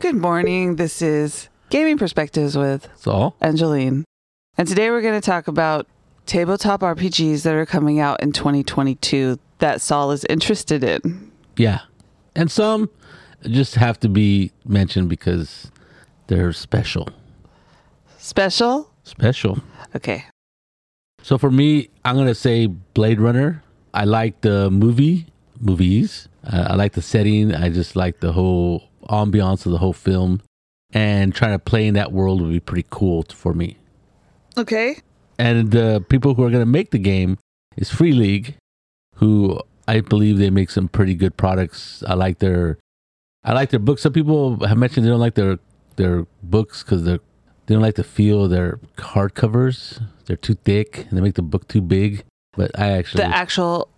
Good 0.00 0.16
morning. 0.16 0.76
This 0.76 1.02
is 1.02 1.48
Gaming 1.68 1.98
Perspectives 1.98 2.56
with 2.56 2.88
So, 2.96 3.34
Angeline. 3.40 4.04
And 4.56 4.66
today 4.66 4.90
we're 4.90 5.02
going 5.02 5.20
to 5.20 5.24
talk 5.24 5.46
about 5.46 5.86
tabletop 6.26 6.80
RPGs 6.80 7.42
that 7.42 7.54
are 7.54 7.66
coming 7.66 8.00
out 8.00 8.22
in 8.22 8.32
2022 8.32 9.38
that 9.58 9.80
Saul 9.80 10.10
is 10.12 10.24
interested 10.30 10.82
in. 10.82 11.30
yeah. 11.56 11.80
And 12.36 12.50
some 12.50 12.88
just 13.42 13.74
have 13.74 13.98
to 14.00 14.08
be 14.08 14.52
mentioned 14.64 15.08
because 15.08 15.70
they're 16.28 16.52
special. 16.52 17.08
Special? 18.18 18.90
Special. 19.02 19.58
Okay. 19.96 20.24
Saul 21.22 21.38
for 21.38 21.50
me, 21.50 21.90
I'm 22.04 22.14
going 22.14 22.28
to 22.28 22.34
say 22.34 22.66
Blade 22.66 23.20
Runner. 23.20 23.62
I 23.92 24.04
like 24.04 24.42
the 24.42 24.70
movie, 24.70 25.26
movies. 25.58 26.28
Uh, 26.44 26.68
I 26.70 26.74
like 26.76 26.92
the 26.92 27.02
setting. 27.02 27.52
I 27.54 27.68
just 27.68 27.96
like 27.96 28.20
the 28.20 28.32
whole 28.32 28.84
ambiance 29.08 29.64
of 29.66 29.72
the 29.72 29.78
whole 29.78 29.92
film. 29.92 30.42
And 30.92 31.32
trying 31.32 31.52
to 31.52 31.58
play 31.60 31.86
in 31.86 31.94
that 31.94 32.10
world 32.10 32.40
would 32.42 32.50
be 32.50 32.58
pretty 32.58 32.86
cool 32.90 33.24
for 33.32 33.54
me. 33.54 33.76
Okay. 34.58 34.96
And 35.38 35.70
the 35.70 36.04
people 36.08 36.34
who 36.34 36.42
are 36.42 36.50
going 36.50 36.62
to 36.62 36.66
make 36.66 36.90
the 36.90 36.98
game 36.98 37.38
is 37.76 37.90
Free 37.90 38.12
League, 38.12 38.56
who 39.16 39.60
I 39.86 40.00
believe 40.00 40.38
they 40.38 40.50
make 40.50 40.68
some 40.70 40.88
pretty 40.88 41.14
good 41.14 41.36
products. 41.36 42.02
I 42.08 42.14
like 42.14 42.40
their, 42.40 42.78
I 43.44 43.52
like 43.52 43.70
their 43.70 43.78
books. 43.78 44.02
Some 44.02 44.12
people 44.12 44.66
have 44.66 44.76
mentioned 44.78 45.06
they 45.06 45.10
don't 45.10 45.20
like 45.20 45.34
their 45.36 45.58
their 45.96 46.26
books 46.42 46.82
because 46.82 47.04
they're 47.04 47.20
they 47.66 47.74
don't 47.74 47.82
like 47.82 47.94
the 47.94 48.02
feel 48.04 48.44
of 48.44 48.50
their 48.50 48.80
hardcovers. 48.96 50.02
They're 50.26 50.36
too 50.36 50.54
thick 50.54 51.06
and 51.08 51.16
they 51.16 51.20
make 51.22 51.34
the 51.34 51.42
book 51.42 51.68
too 51.68 51.80
big. 51.80 52.24
But 52.56 52.76
I 52.78 52.90
actually 52.98 53.22
The 53.22 53.28
actual 53.36 53.88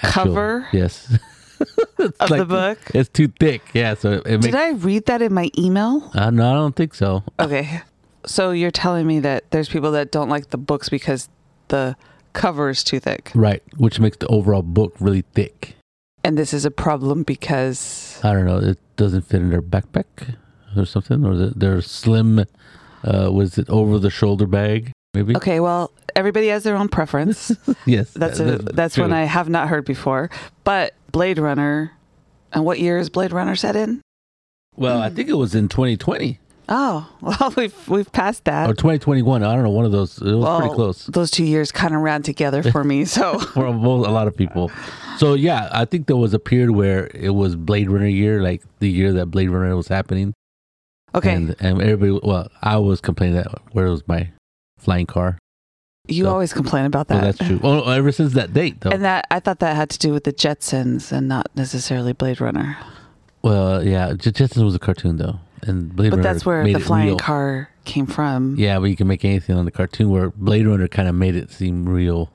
actual- 0.00 0.24
cover 0.24 0.68
yes, 0.72 1.14
Of 1.98 2.28
the 2.28 2.36
like- 2.38 2.48
book. 2.48 2.78
It's 2.94 3.08
too 3.08 3.28
thick. 3.38 3.62
Yeah, 3.74 3.94
so 3.94 4.12
it 4.24 4.26
makes. 4.26 4.46
Did 4.46 4.54
I 4.54 4.70
read 4.72 5.06
that 5.06 5.22
in 5.22 5.32
my 5.32 5.50
email? 5.58 6.10
uh, 6.14 6.30
no, 6.30 6.50
I 6.50 6.54
don't 6.54 6.74
think 6.76 6.94
so. 6.94 7.22
Okay. 7.38 7.80
So 8.26 8.50
you're 8.52 8.70
telling 8.70 9.06
me 9.06 9.20
that 9.20 9.50
there's 9.50 9.68
people 9.68 9.90
that 9.92 10.10
don't 10.12 10.28
like 10.28 10.50
the 10.50 10.58
books 10.58 10.88
because 10.88 11.28
the 11.68 11.96
cover 12.32 12.68
is 12.70 12.84
too 12.84 13.00
thick. 13.00 13.30
Right, 13.34 13.62
which 13.76 13.98
makes 14.00 14.16
the 14.18 14.26
overall 14.28 14.62
book 14.62 14.94
really 15.00 15.24
thick. 15.34 15.76
And 16.24 16.38
this 16.38 16.54
is 16.54 16.64
a 16.64 16.70
problem 16.70 17.24
because 17.24 18.20
I 18.22 18.32
don't 18.32 18.46
know. 18.46 18.58
It 18.58 18.78
doesn't 18.96 19.22
fit 19.22 19.40
in 19.42 19.50
their 19.50 19.62
backpack 19.62 20.36
or 20.76 20.84
something, 20.86 21.24
or 21.24 21.34
the, 21.34 21.46
their 21.56 21.80
slim. 21.82 22.44
Uh, 23.04 23.30
was 23.32 23.58
it 23.58 23.68
over 23.68 23.98
the 23.98 24.10
shoulder 24.10 24.46
bag? 24.46 24.92
Maybe. 25.14 25.34
Okay, 25.36 25.58
well, 25.58 25.90
everybody 26.14 26.46
has 26.48 26.62
their 26.62 26.76
own 26.76 26.88
preference. 26.88 27.50
Yes. 27.86 28.12
That's 28.12 28.38
that- 28.38 28.60
a 28.60 28.72
that's 28.72 28.96
one. 28.96 29.12
I 29.12 29.24
have 29.24 29.48
not 29.48 29.68
heard 29.68 29.84
before. 29.84 30.30
But 30.62 30.94
Blade 31.12 31.38
Runner, 31.38 31.92
and 32.52 32.64
what 32.64 32.80
year 32.80 32.98
is 32.98 33.10
Blade 33.10 33.32
Runner 33.32 33.54
set 33.54 33.76
in? 33.76 34.00
Well, 34.74 35.00
I 35.00 35.10
think 35.10 35.28
it 35.28 35.34
was 35.34 35.54
in 35.54 35.68
2020 35.68 36.38
Oh, 36.68 37.08
well, 37.20 37.52
we've 37.56 37.88
we've 37.88 38.10
passed 38.12 38.44
that. 38.44 38.70
or 38.70 38.74
2021. 38.74 39.42
I 39.42 39.54
don't 39.54 39.62
know. 39.62 39.70
One 39.70 39.84
of 39.84 39.92
those. 39.92 40.18
It 40.18 40.24
was 40.24 40.44
well, 40.44 40.60
pretty 40.60 40.74
close 40.74 41.06
Those 41.06 41.30
two 41.30 41.44
years 41.44 41.72
kind 41.72 41.94
of 41.94 42.00
ran 42.00 42.22
together 42.22 42.62
for 42.62 42.82
me. 42.82 43.04
So 43.12 43.38
for 43.38 43.66
a, 43.66 43.70
a 43.70 44.12
lot 44.12 44.26
of 44.26 44.36
people. 44.36 44.70
So 45.18 45.34
yeah, 45.34 45.68
I 45.72 45.84
think 45.84 46.06
there 46.06 46.16
was 46.16 46.32
a 46.32 46.38
period 46.38 46.70
where 46.70 47.10
it 47.14 47.34
was 47.34 47.56
Blade 47.56 47.90
Runner 47.90 48.06
year, 48.06 48.42
like 48.42 48.62
the 48.78 48.88
year 48.88 49.12
that 49.12 49.26
Blade 49.26 49.50
Runner 49.50 49.76
was 49.76 49.88
happening. 49.88 50.32
okay, 51.14 51.34
And, 51.34 51.54
and 51.60 51.82
everybody, 51.82 52.26
well, 52.26 52.48
I 52.62 52.78
was 52.78 53.02
complaining 53.02 53.36
that 53.36 53.48
where 53.72 53.90
was 53.90 54.06
my 54.08 54.30
flying 54.78 55.06
car. 55.06 55.38
You 56.08 56.24
so- 56.24 56.30
always 56.30 56.52
complain 56.52 56.84
about 56.84 57.08
Well, 57.08 57.20
that. 57.20 57.36
that's 57.36 57.48
true. 57.48 57.60
Oh, 57.62 57.88
ever 57.90 58.12
since 58.12 58.32
that 58.34 58.52
date, 58.52 58.80
though. 58.80 58.90
And 58.90 59.04
that 59.04 59.26
I 59.30 59.40
thought 59.40 59.60
that 59.60 59.76
had 59.76 59.90
to 59.90 59.98
do 59.98 60.12
with 60.12 60.24
the 60.24 60.32
Jetsons 60.32 61.12
and 61.12 61.28
not 61.28 61.50
necessarily 61.54 62.12
Blade 62.12 62.40
Runner. 62.40 62.76
well, 63.42 63.82
yeah, 63.84 64.12
J- 64.14 64.30
Jetsons 64.30 64.64
was 64.64 64.74
a 64.74 64.78
cartoon 64.78 65.16
though, 65.16 65.38
and 65.62 65.94
Blade 65.94 66.10
But 66.10 66.18
Runner 66.18 66.32
that's 66.32 66.46
where 66.46 66.62
made 66.64 66.74
the 66.76 66.80
flying 66.80 67.06
real. 67.08 67.16
car 67.18 67.68
came 67.84 68.06
from. 68.06 68.56
Yeah, 68.58 68.78
but 68.78 68.86
you 68.86 68.96
can 68.96 69.08
make 69.08 69.24
anything 69.24 69.56
on 69.56 69.64
the 69.64 69.70
cartoon. 69.70 70.10
Where 70.10 70.30
Blade 70.30 70.66
Runner 70.66 70.88
kind 70.88 71.08
of 71.08 71.14
made 71.14 71.34
it 71.36 71.50
seem 71.50 71.88
real 71.88 72.30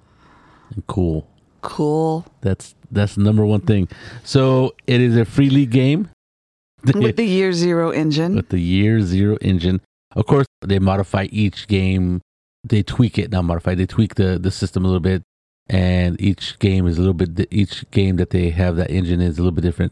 and 0.74 0.86
cool. 0.88 1.28
Cool. 1.62 2.26
That's 2.42 2.76
that's 2.92 3.16
the 3.16 3.22
number 3.24 3.46
one 3.46 3.62
thing. 3.62 3.88
So 4.24 4.74
it 4.88 5.02
is 5.02 5.18
a 5.18 5.26
free 5.26 5.50
league 5.50 5.72
game 5.72 6.10
With 6.86 7.18
the 7.18 7.26
year 7.26 7.52
zero 7.54 7.90
engine. 7.92 8.36
with 8.36 8.50
the 8.50 8.60
year 8.60 9.02
zero 9.02 9.38
engine. 9.42 9.82
Of 10.16 10.26
course, 10.26 10.48
they 10.66 10.80
modify 10.80 11.28
each 11.32 11.68
game. 11.68 12.22
They 12.64 12.84
tweak 12.84 13.18
it, 13.18 13.32
not 13.32 13.44
modify. 13.44 13.76
They 13.76 13.86
tweak 13.86 14.16
the 14.16 14.38
the 14.40 14.52
system 14.52 14.84
a 14.84 14.88
little 14.88 15.00
bit, 15.00 15.24
and 15.70 16.20
each 16.22 16.60
game 16.60 16.88
is 16.88 16.98
a 16.98 17.02
little 17.02 17.14
bit. 17.14 17.48
Each 17.52 17.90
game 17.92 18.18
that 18.18 18.32
they 18.32 18.50
have 18.50 18.76
that 18.78 18.90
engine 18.92 19.22
is 19.22 19.38
a 19.38 19.42
little 19.42 19.56
bit 19.56 19.62
different. 19.62 19.92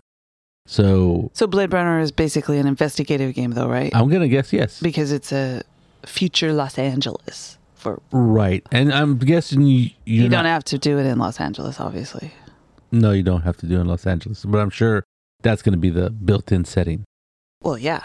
So 0.67 1.29
So 1.33 1.47
Blade 1.47 1.73
Runner 1.73 1.99
is 1.99 2.11
basically 2.11 2.57
an 2.57 2.67
investigative 2.67 3.33
game 3.35 3.51
though, 3.51 3.67
right? 3.67 3.95
I'm 3.95 4.09
gonna 4.09 4.27
guess 4.27 4.51
yes. 4.51 4.79
because 4.79 5.11
it's 5.11 5.31
a 5.31 5.63
future 6.05 6.53
Los 6.53 6.77
Angeles. 6.77 7.57
For 7.75 8.01
Right, 8.11 8.65
and 8.71 8.91
I'm 8.91 9.17
guessing 9.17 9.61
you 9.61 9.91
you 10.05 10.23
don't 10.23 10.31
not, 10.31 10.45
have 10.45 10.63
to 10.65 10.79
do 10.79 10.97
it 10.97 11.05
in 11.05 11.19
Los 11.19 11.39
Angeles, 11.39 11.79
obviously. 11.79 12.33
No, 12.91 13.11
you 13.11 13.21
don't 13.21 13.41
have 13.41 13.57
to 13.57 13.67
do 13.67 13.77
it 13.77 13.81
in 13.81 13.87
Los 13.87 14.07
Angeles, 14.07 14.43
but 14.43 14.57
I'm 14.57 14.69
sure 14.71 15.03
that's 15.43 15.61
going 15.61 15.73
to 15.73 15.79
be 15.79 15.89
the 15.89 16.09
built-in 16.09 16.65
setting. 16.65 17.03
Well, 17.61 17.77
yeah. 17.77 18.01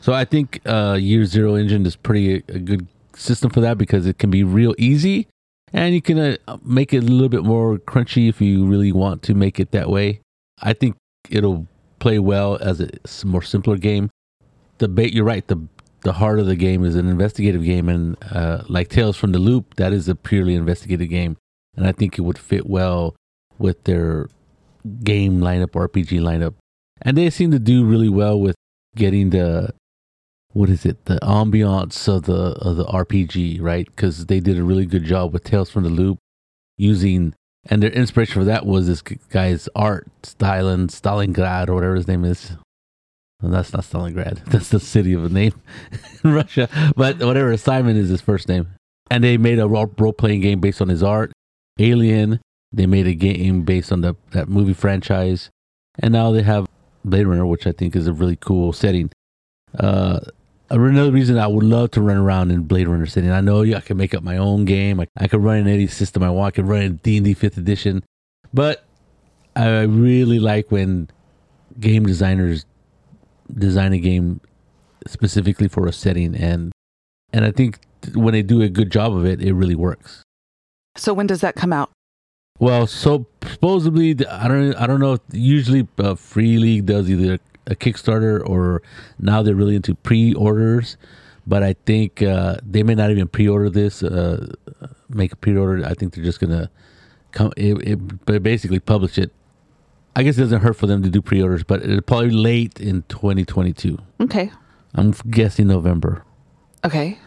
So 0.00 0.12
I 0.12 0.24
think 0.24 0.60
uh, 0.66 0.96
Year 1.00 1.24
Zero 1.24 1.54
engine 1.54 1.84
is 1.86 1.96
pretty 1.96 2.42
a 2.48 2.58
good 2.58 2.86
system 3.18 3.50
for 3.50 3.60
that 3.60 3.78
because 3.78 4.06
it 4.06 4.18
can 4.18 4.30
be 4.30 4.44
real 4.44 4.74
easy, 4.78 5.28
and 5.72 5.94
you 5.94 6.02
can 6.02 6.18
uh, 6.18 6.56
make 6.64 6.92
it 6.94 6.98
a 6.98 7.06
little 7.06 7.28
bit 7.28 7.44
more 7.44 7.78
crunchy 7.78 8.28
if 8.28 8.40
you 8.40 8.66
really 8.66 8.92
want 8.92 9.22
to 9.24 9.34
make 9.34 9.60
it 9.60 9.70
that 9.72 9.90
way. 9.90 10.20
I 10.62 10.72
think 10.72 10.96
it'll 11.30 11.66
play 11.98 12.18
well 12.18 12.56
as 12.60 12.80
a 12.80 12.90
more 13.26 13.42
simpler 13.42 13.76
game. 13.76 14.10
The 14.78 14.88
bait, 14.88 15.12
you're 15.12 15.24
right. 15.24 15.46
The 15.46 15.66
the 16.02 16.12
heart 16.14 16.38
of 16.38 16.46
the 16.46 16.56
game 16.56 16.84
is 16.84 16.94
an 16.94 17.08
investigative 17.08 17.64
game, 17.64 17.88
and 17.88 18.16
uh, 18.30 18.62
like 18.68 18.88
Tales 18.88 19.16
from 19.16 19.32
the 19.32 19.38
Loop, 19.38 19.74
that 19.74 19.92
is 19.92 20.08
a 20.08 20.14
purely 20.14 20.54
investigative 20.54 21.08
game, 21.08 21.36
and 21.76 21.86
I 21.86 21.92
think 21.92 22.18
it 22.18 22.22
would 22.22 22.38
fit 22.38 22.66
well 22.66 23.16
with 23.58 23.82
their 23.84 24.28
game 25.02 25.40
lineup, 25.40 25.72
RPG 25.72 26.20
lineup, 26.20 26.54
and 27.02 27.16
they 27.16 27.28
seem 27.30 27.50
to 27.50 27.58
do 27.58 27.84
really 27.84 28.08
well 28.08 28.38
with 28.38 28.54
getting 28.94 29.30
the 29.30 29.74
what 30.52 30.68
is 30.68 30.84
it, 30.84 31.04
the 31.04 31.18
ambiance 31.20 32.08
of 32.08 32.24
the 32.24 32.56
of 32.60 32.76
the 32.76 32.84
RPG, 32.84 33.60
right? 33.60 33.86
Because 33.86 34.26
they 34.26 34.40
did 34.40 34.58
a 34.58 34.64
really 34.64 34.86
good 34.86 35.04
job 35.04 35.32
with 35.32 35.44
Tales 35.44 35.70
from 35.70 35.84
the 35.84 35.90
Loop, 35.90 36.18
using 36.76 37.34
and 37.66 37.82
their 37.82 37.90
inspiration 37.90 38.34
for 38.34 38.44
that 38.44 38.64
was 38.64 38.86
this 38.86 39.02
guy's 39.02 39.68
art, 39.74 40.08
Stalin, 40.22 40.88
Stalingrad, 40.88 41.68
or 41.68 41.74
whatever 41.74 41.96
his 41.96 42.08
name 42.08 42.24
is. 42.24 42.52
That's 43.40 43.72
not 43.72 43.84
Stalingrad. 43.84 44.44
That's 44.46 44.70
the 44.70 44.80
city 44.80 45.12
of 45.12 45.24
a 45.24 45.28
name 45.28 45.52
in 46.24 46.32
Russia. 46.32 46.68
But 46.96 47.18
whatever, 47.18 47.56
Simon 47.56 47.96
is 47.96 48.08
his 48.08 48.20
first 48.20 48.48
name. 48.48 48.68
And 49.10 49.22
they 49.22 49.36
made 49.36 49.58
a 49.58 49.68
role 49.68 49.86
playing 49.86 50.40
game 50.40 50.60
based 50.60 50.80
on 50.80 50.88
his 50.88 51.02
art. 51.02 51.32
Alien. 51.78 52.40
They 52.72 52.86
made 52.86 53.06
a 53.06 53.14
game 53.14 53.62
based 53.62 53.92
on 53.92 54.02
the 54.02 54.14
that 54.32 54.48
movie 54.48 54.74
franchise. 54.74 55.50
And 55.98 56.12
now 56.12 56.32
they 56.32 56.42
have 56.42 56.66
Blade 57.04 57.26
Runner, 57.26 57.46
which 57.46 57.66
I 57.66 57.72
think 57.72 57.96
is 57.96 58.06
a 58.06 58.12
really 58.12 58.36
cool 58.36 58.72
setting. 58.72 59.10
Uh, 59.78 60.20
another 60.70 61.12
reason 61.12 61.38
I 61.38 61.46
would 61.46 61.64
love 61.64 61.90
to 61.92 62.00
run 62.00 62.16
around 62.16 62.50
in 62.50 62.62
Blade 62.62 62.88
Runner 62.88 63.06
setting. 63.06 63.30
I 63.30 63.40
know 63.40 63.62
I 63.62 63.80
can 63.80 63.96
make 63.96 64.14
up 64.14 64.22
my 64.22 64.36
own 64.36 64.64
game. 64.64 65.00
I, 65.00 65.06
I 65.16 65.28
could 65.28 65.42
run 65.42 65.58
in 65.58 65.68
any 65.68 65.86
system 65.86 66.22
I 66.22 66.30
want. 66.30 66.54
I 66.54 66.56
could 66.56 66.68
run 66.68 66.82
in 66.82 66.96
D 66.96 67.16
and 67.16 67.24
D 67.24 67.34
Fifth 67.34 67.56
Edition, 67.56 68.04
but 68.52 68.84
I 69.56 69.82
really 69.82 70.38
like 70.38 70.70
when 70.70 71.08
game 71.80 72.06
designers 72.06 72.64
design 73.52 73.92
a 73.92 73.98
game 73.98 74.40
specifically 75.06 75.68
for 75.68 75.86
a 75.86 75.92
setting, 75.92 76.34
and 76.34 76.72
and 77.32 77.44
I 77.44 77.50
think 77.50 77.80
when 78.14 78.32
they 78.32 78.42
do 78.42 78.62
a 78.62 78.68
good 78.68 78.90
job 78.90 79.16
of 79.16 79.24
it, 79.24 79.42
it 79.42 79.54
really 79.54 79.74
works. 79.74 80.22
So 80.96 81.14
when 81.14 81.26
does 81.26 81.40
that 81.40 81.54
come 81.54 81.72
out? 81.72 81.90
Well, 82.60 82.88
so 82.88 83.26
supposedly, 83.42 84.16
I 84.26 84.48
don't, 84.48 84.74
I 84.74 84.86
don't 84.86 85.00
know. 85.00 85.18
Usually, 85.30 85.86
uh, 85.98 86.16
Free 86.16 86.58
League 86.58 86.86
does 86.86 87.08
either 87.08 87.38
a 87.68 87.76
Kickstarter 87.76 88.44
or 88.44 88.82
now 89.18 89.42
they're 89.42 89.54
really 89.54 89.76
into 89.76 89.94
pre-orders. 89.94 90.96
But 91.46 91.62
I 91.62 91.74
think 91.86 92.22
uh, 92.22 92.56
they 92.62 92.82
may 92.82 92.94
not 92.94 93.10
even 93.10 93.28
pre-order 93.28 93.70
this. 93.70 94.02
Uh, 94.02 94.52
make 95.08 95.32
a 95.32 95.36
pre-order. 95.36 95.84
I 95.84 95.94
think 95.94 96.14
they're 96.14 96.24
just 96.24 96.40
gonna 96.40 96.70
come. 97.32 97.52
It, 97.56 97.74
it, 97.88 98.24
but 98.26 98.42
basically 98.42 98.80
publish 98.80 99.16
it. 99.16 99.32
I 100.14 100.24
guess 100.24 100.36
it 100.36 100.42
doesn't 100.42 100.60
hurt 100.60 100.76
for 100.76 100.86
them 100.86 101.02
to 101.04 101.10
do 101.10 101.22
pre-orders, 101.22 101.64
but 101.64 101.82
it'll 101.82 102.02
probably 102.02 102.30
late 102.30 102.80
in 102.80 103.02
2022. 103.08 103.98
Okay. 104.20 104.50
I'm 104.94 105.12
guessing 105.30 105.68
November. 105.68 106.24
Okay. 106.84 107.18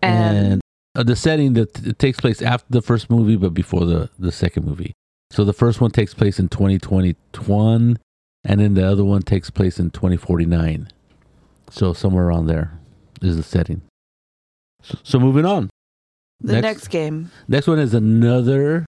And, 0.00 0.36
and 0.36 0.60
uh, 0.94 1.02
the 1.02 1.16
setting 1.16 1.54
that 1.54 1.84
it 1.84 1.98
takes 1.98 2.20
place 2.20 2.40
after 2.40 2.66
the 2.70 2.82
first 2.82 3.10
movie, 3.10 3.36
but 3.36 3.52
before 3.52 3.84
the 3.84 4.10
the 4.18 4.32
second 4.32 4.64
movie. 4.64 4.94
So 5.30 5.44
the 5.44 5.52
first 5.52 5.80
one 5.80 5.90
takes 5.90 6.14
place 6.14 6.38
in 6.38 6.48
2021, 6.48 7.98
and 8.44 8.60
then 8.60 8.74
the 8.74 8.86
other 8.86 9.04
one 9.04 9.22
takes 9.22 9.50
place 9.50 9.78
in 9.78 9.90
2049. 9.90 10.88
So 11.70 11.92
somewhere 11.92 12.26
around 12.26 12.46
there 12.46 12.78
is 13.22 13.36
the 13.36 13.42
setting. 13.42 13.82
So, 14.82 14.98
so 15.02 15.18
moving 15.18 15.44
on. 15.44 15.70
the 16.40 16.60
next, 16.60 16.88
game. 16.88 17.30
Next 17.48 17.66
one 17.66 17.78
is 17.78 17.94
another. 17.94 18.86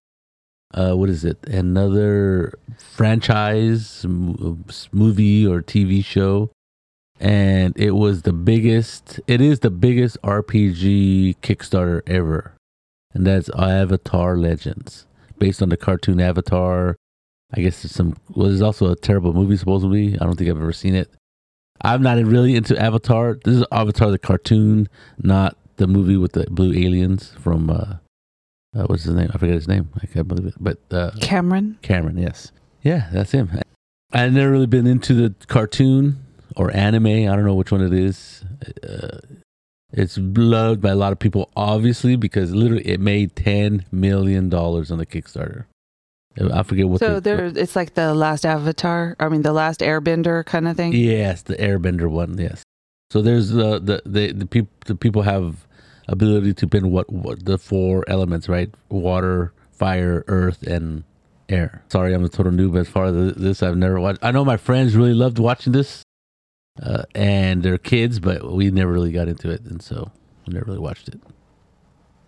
Uh, 0.74 0.94
what 0.94 1.08
is 1.08 1.24
it? 1.24 1.42
Another 1.46 2.52
franchise 2.78 4.04
movie 4.06 5.46
or 5.46 5.62
TV 5.62 6.04
show 6.04 6.50
and 7.20 7.78
it 7.78 7.92
was 7.92 8.22
the 8.22 8.32
biggest. 8.32 9.20
It 9.26 9.40
is 9.40 9.60
the 9.60 9.70
biggest 9.70 10.20
RPG 10.22 11.36
Kickstarter 11.38 12.02
ever, 12.06 12.54
and 13.14 13.26
that's 13.26 13.48
Avatar 13.50 14.36
Legends, 14.36 15.06
based 15.38 15.62
on 15.62 15.70
the 15.70 15.76
cartoon 15.76 16.20
Avatar. 16.20 16.96
I 17.54 17.60
guess 17.60 17.82
there's 17.82 17.92
some. 17.92 18.16
Well, 18.34 18.48
there's 18.48 18.62
also 18.62 18.90
a 18.90 18.96
terrible 18.96 19.32
movie 19.32 19.56
supposedly. 19.56 20.14
I 20.18 20.24
don't 20.24 20.36
think 20.36 20.50
I've 20.50 20.56
ever 20.56 20.72
seen 20.72 20.94
it. 20.94 21.10
I'm 21.82 22.02
not 22.02 22.18
really 22.24 22.56
into 22.56 22.78
Avatar. 22.80 23.38
This 23.44 23.56
is 23.56 23.64
Avatar 23.70 24.10
the 24.10 24.18
cartoon, 24.18 24.88
not 25.18 25.56
the 25.76 25.86
movie 25.86 26.16
with 26.16 26.32
the 26.32 26.46
blue 26.50 26.72
aliens 26.72 27.32
from 27.38 27.70
uh, 27.70 27.96
uh 28.74 28.84
what's 28.86 29.04
his 29.04 29.14
name? 29.14 29.30
I 29.32 29.38
forget 29.38 29.54
his 29.54 29.68
name. 29.68 29.90
I 30.02 30.06
can't 30.06 30.26
believe 30.26 30.46
it. 30.46 30.54
But 30.58 30.78
uh 30.90 31.12
Cameron. 31.20 31.78
Cameron, 31.82 32.18
yes. 32.18 32.52
Yeah, 32.82 33.08
that's 33.12 33.32
him. 33.32 33.50
I've 34.12 34.32
never 34.32 34.50
really 34.50 34.66
been 34.66 34.86
into 34.86 35.14
the 35.14 35.34
cartoon 35.46 36.24
or 36.56 36.74
anime. 36.74 37.06
I 37.06 37.36
don't 37.36 37.44
know 37.44 37.54
which 37.54 37.72
one 37.72 37.82
it 37.82 37.92
is. 37.92 38.44
Uh, 38.88 39.18
it's 39.92 40.18
loved 40.18 40.80
by 40.80 40.90
a 40.90 40.96
lot 40.96 41.12
of 41.12 41.18
people, 41.18 41.50
obviously, 41.56 42.16
because 42.16 42.54
literally 42.54 42.86
it 42.86 43.00
made 43.00 43.36
ten 43.36 43.84
million 43.92 44.48
dollars 44.48 44.90
on 44.90 44.98
the 44.98 45.06
Kickstarter. 45.06 45.64
I 46.38 46.62
forget 46.62 46.88
what. 46.88 47.00
So 47.00 47.14
the, 47.14 47.20
there, 47.20 47.46
it's 47.46 47.76
like 47.76 47.94
the 47.94 48.14
last 48.14 48.44
Avatar. 48.44 49.16
I 49.18 49.28
mean, 49.28 49.42
the 49.42 49.52
last 49.52 49.80
Airbender 49.80 50.44
kind 50.44 50.68
of 50.68 50.76
thing. 50.76 50.92
Yes, 50.92 51.42
the 51.42 51.56
Airbender 51.56 52.10
one. 52.10 52.38
Yes. 52.38 52.62
So 53.10 53.22
there's 53.22 53.50
the 53.50 53.78
the 53.78 54.02
the, 54.04 54.32
the 54.32 54.46
people 54.46 54.72
the 54.86 54.94
people 54.94 55.22
have 55.22 55.66
ability 56.08 56.54
to 56.54 56.66
bend 56.66 56.90
what, 56.92 57.12
what 57.12 57.44
the 57.44 57.58
four 57.58 58.04
elements, 58.08 58.48
right? 58.48 58.72
Water, 58.88 59.52
fire, 59.72 60.24
earth, 60.28 60.62
and 60.62 61.04
air. 61.48 61.82
Sorry, 61.88 62.14
I'm 62.14 62.24
a 62.24 62.28
total 62.28 62.52
noob 62.52 62.78
as 62.78 62.88
far 62.88 63.06
as 63.06 63.34
this. 63.34 63.62
I've 63.62 63.76
never 63.76 64.00
watched. 64.00 64.18
I 64.22 64.30
know 64.30 64.44
my 64.44 64.56
friends 64.56 64.96
really 64.96 65.14
loved 65.14 65.38
watching 65.38 65.72
this, 65.72 66.02
uh, 66.82 67.04
and 67.14 67.62
their 67.62 67.78
kids, 67.78 68.20
but 68.20 68.52
we 68.52 68.70
never 68.70 68.92
really 68.92 69.12
got 69.12 69.28
into 69.28 69.50
it, 69.50 69.62
and 69.62 69.82
so 69.82 70.10
we 70.46 70.54
never 70.54 70.66
really 70.66 70.78
watched 70.80 71.08
it. 71.08 71.20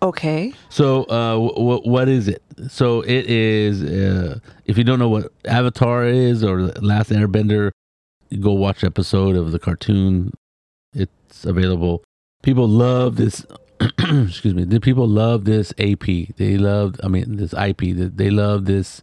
Okay. 0.01 0.53
So, 0.69 1.03
uh, 1.03 1.33
w- 1.33 1.81
what 1.83 2.07
is 2.07 2.27
it? 2.27 2.41
So, 2.69 3.01
it 3.01 3.25
is. 3.25 3.83
Uh, 3.83 4.39
if 4.65 4.77
you 4.77 4.83
don't 4.83 4.99
know 4.99 5.09
what 5.09 5.31
Avatar 5.45 6.05
is 6.05 6.43
or 6.43 6.67
Last 6.81 7.09
Airbender, 7.09 7.71
go 8.39 8.53
watch 8.53 8.83
episode 8.83 9.35
of 9.35 9.51
the 9.51 9.59
cartoon. 9.59 10.31
It's 10.93 11.45
available. 11.45 12.03
People 12.43 12.67
love 12.67 13.17
this. 13.17 13.45
excuse 13.81 14.53
me. 14.53 14.63
The 14.63 14.79
people 14.79 15.07
love 15.07 15.45
this 15.45 15.73
AP. 15.79 16.05
They 16.37 16.57
love. 16.57 16.95
I 17.03 17.07
mean, 17.07 17.35
this 17.35 17.53
IP. 17.53 17.95
They 17.95 18.29
love 18.29 18.65
this. 18.65 19.01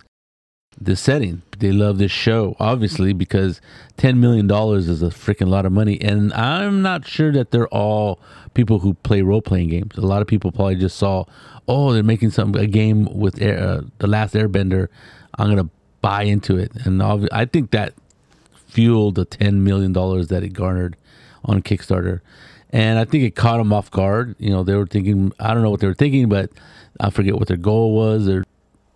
This 0.79 1.01
setting. 1.01 1.43
They 1.59 1.73
love 1.73 1.97
this 1.97 2.13
show, 2.13 2.55
obviously, 2.61 3.15
because 3.15 3.63
ten 3.97 4.21
million 4.21 4.47
dollars 4.47 4.89
is 4.89 5.03
a 5.03 5.07
freaking 5.07 5.49
lot 5.49 5.65
of 5.65 5.73
money. 5.73 5.99
And 6.01 6.33
I'm 6.35 6.83
not 6.83 7.07
sure 7.07 7.33
that 7.33 7.51
they're 7.51 7.69
all 7.69 8.21
people 8.53 8.81
who 8.81 8.93
play 8.95 9.23
role 9.23 9.41
playing 9.41 9.71
games. 9.71 9.97
A 9.97 10.03
lot 10.03 10.21
of 10.21 10.29
people 10.29 10.53
probably 10.53 10.77
just 10.77 10.99
saw, 10.99 11.25
oh, 11.67 11.93
they're 11.93 12.03
making 12.03 12.31
some 12.31 12.55
a 12.55 12.67
game 12.67 13.07
with 13.07 13.41
Air, 13.41 13.59
uh, 13.59 13.81
the 13.99 14.07
Last 14.07 14.35
Airbender. 14.35 14.89
I'm 15.39 15.49
gonna 15.49 15.71
buy 16.03 16.25
into 16.25 16.59
it, 16.59 16.73
and 16.85 17.03
I 17.03 17.47
think 17.47 17.71
that 17.71 17.95
fueled 18.67 19.15
the 19.15 19.25
ten 19.25 19.65
million 19.65 19.95
dollars 19.95 20.29
that 20.29 20.43
it 20.43 20.51
garnered 20.51 20.97
on 21.45 21.63
Kickstarter. 21.63 22.21
And 22.71 22.99
I 22.99 23.07
think 23.07 23.25
it 23.25 23.35
caught 23.35 23.57
them 23.59 23.73
off 23.73 23.91
guard. 23.91 24.35
You 24.39 24.51
know, 24.51 24.63
they 24.63 24.75
were 24.75 24.87
thinking, 24.87 25.33
I 25.39 25.55
don't 25.55 25.63
know 25.63 25.71
what 25.71 25.81
they 25.81 25.87
were 25.87 25.95
thinking, 25.95 26.29
but 26.29 26.51
I 27.01 27.09
forget 27.11 27.37
what 27.37 27.49
their 27.49 27.57
goal 27.57 27.95
was. 27.95 28.29
Or 28.29 28.45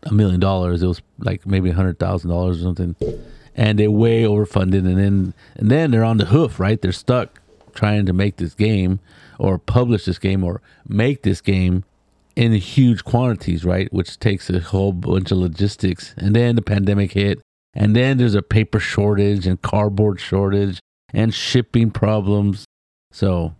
a 0.05 0.13
million 0.13 0.41
dollars. 0.41 0.83
It 0.83 0.87
was 0.87 1.03
like 1.19 1.47
maybe 1.47 1.71
a 1.71 1.75
hundred 1.75 1.99
thousand 1.99 2.31
dollars 2.31 2.61
or 2.61 2.65
something. 2.65 2.97
And 3.55 3.79
they 3.79 3.89
way 3.89 4.23
overfunded, 4.23 4.87
and 4.87 4.99
then 4.99 5.35
and 5.57 5.71
then 5.71 5.91
they're 5.91 6.05
on 6.05 6.19
the 6.19 6.27
hoof, 6.27 6.59
right? 6.61 6.81
They're 6.81 6.93
stuck 6.93 7.41
trying 7.75 8.07
to 8.07 8.13
make 8.13 8.37
this 8.37 8.55
game, 8.55 9.01
or 9.39 9.59
publish 9.59 10.05
this 10.05 10.19
game, 10.19 10.45
or 10.45 10.61
make 10.89 11.23
this 11.23 11.41
game 11.41 11.85
in 12.37 12.53
huge 12.53 13.05
quantities, 13.05 13.65
right? 13.65 13.93
Which 13.93 14.19
takes 14.19 14.49
a 14.51 14.61
whole 14.61 14.93
bunch 14.93 15.31
of 15.31 15.39
logistics. 15.39 16.15
And 16.17 16.35
then 16.35 16.57
the 16.57 16.63
pandemic 16.63 17.13
hit, 17.13 17.41
and 17.75 17.95
then 17.95 18.19
there's 18.19 18.35
a 18.35 18.43
paper 18.43 18.81
shortage 18.81 19.47
and 19.47 19.61
cardboard 19.61 20.21
shortage 20.21 20.81
and 21.13 21.35
shipping 21.35 21.91
problems. 21.91 22.65
So, 23.13 23.55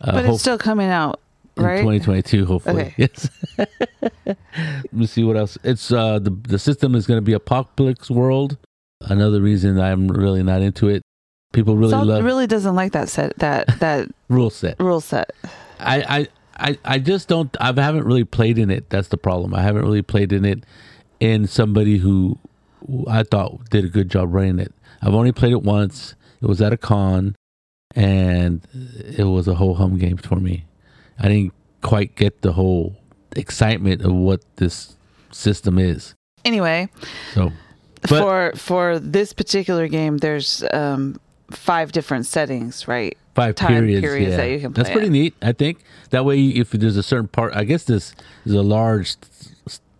uh, 0.00 0.12
but 0.12 0.26
it's 0.26 0.40
still 0.40 0.58
coming 0.58 0.88
out 0.88 1.20
right? 1.56 1.78
in 1.78 2.00
2022 2.00 2.46
hopefully. 2.46 2.82
Okay. 2.82 2.94
yes. 2.96 3.30
Let 4.26 4.92
me 4.92 5.06
see 5.06 5.24
what 5.24 5.36
else. 5.36 5.58
It's 5.62 5.92
uh 5.92 6.18
the, 6.18 6.30
the 6.30 6.58
system 6.58 6.94
is 6.94 7.06
going 7.06 7.18
to 7.18 7.22
be 7.22 7.32
apocalypse 7.32 8.10
world. 8.10 8.56
Another 9.02 9.40
reason 9.40 9.78
i'm 9.80 10.08
really 10.08 10.42
not 10.42 10.62
into 10.62 10.88
it. 10.88 11.02
People 11.52 11.76
really 11.76 11.90
Saul 11.90 12.06
love 12.06 12.24
really 12.24 12.46
doesn't 12.46 12.74
like 12.74 12.92
that 12.92 13.08
set 13.08 13.38
that 13.38 13.78
that 13.80 14.08
rule 14.28 14.50
set. 14.50 14.78
rule 14.80 15.00
set. 15.00 15.30
I, 15.80 16.02
I 16.18 16.28
i 16.56 16.78
i 16.84 16.98
just 16.98 17.28
don't 17.28 17.54
i 17.60 17.66
haven't 17.66 18.04
really 18.04 18.24
played 18.24 18.58
in 18.58 18.70
it. 18.70 18.90
That's 18.90 19.08
the 19.08 19.16
problem. 19.16 19.54
I 19.54 19.62
haven't 19.62 19.82
really 19.82 20.02
played 20.02 20.32
in 20.32 20.44
it. 20.44 20.64
In 21.20 21.46
somebody 21.46 21.98
who 21.98 22.38
i 23.08 23.22
thought 23.22 23.70
did 23.70 23.84
a 23.84 23.88
good 23.88 24.10
job 24.10 24.34
running 24.34 24.58
it. 24.58 24.72
I've 25.02 25.14
only 25.14 25.32
played 25.32 25.52
it 25.52 25.62
once. 25.62 26.14
It 26.40 26.46
was 26.46 26.60
at 26.60 26.72
a 26.72 26.76
con 26.76 27.36
and 27.94 28.66
it 28.72 29.24
was 29.24 29.46
a 29.46 29.54
whole 29.54 29.74
hum 29.74 29.98
game 29.98 30.16
for 30.16 30.36
me. 30.36 30.64
I 31.18 31.28
didn't 31.28 31.54
quite 31.82 32.14
get 32.16 32.42
the 32.42 32.52
whole 32.52 32.96
excitement 33.36 34.02
of 34.02 34.12
what 34.12 34.42
this 34.56 34.96
system 35.30 35.78
is. 35.78 36.14
Anyway, 36.44 36.88
so 37.32 37.52
but, 38.02 38.08
for 38.08 38.52
for 38.56 38.98
this 38.98 39.32
particular 39.32 39.88
game, 39.88 40.18
there's 40.18 40.62
um, 40.72 41.18
five 41.50 41.92
different 41.92 42.26
settings, 42.26 42.86
right? 42.86 43.16
Five 43.34 43.54
Time 43.56 43.68
periods, 43.68 44.02
periods 44.02 44.30
yeah. 44.32 44.36
that 44.36 44.50
you 44.50 44.60
can 44.60 44.72
play. 44.72 44.82
That's 44.82 44.92
pretty 44.92 45.08
in. 45.08 45.12
neat. 45.12 45.34
I 45.42 45.52
think 45.52 45.78
that 46.10 46.24
way, 46.24 46.40
if 46.40 46.70
there's 46.70 46.96
a 46.96 47.02
certain 47.02 47.28
part, 47.28 47.54
I 47.54 47.64
guess 47.64 47.84
this 47.84 48.14
is 48.44 48.52
a 48.52 48.62
large, 48.62 49.16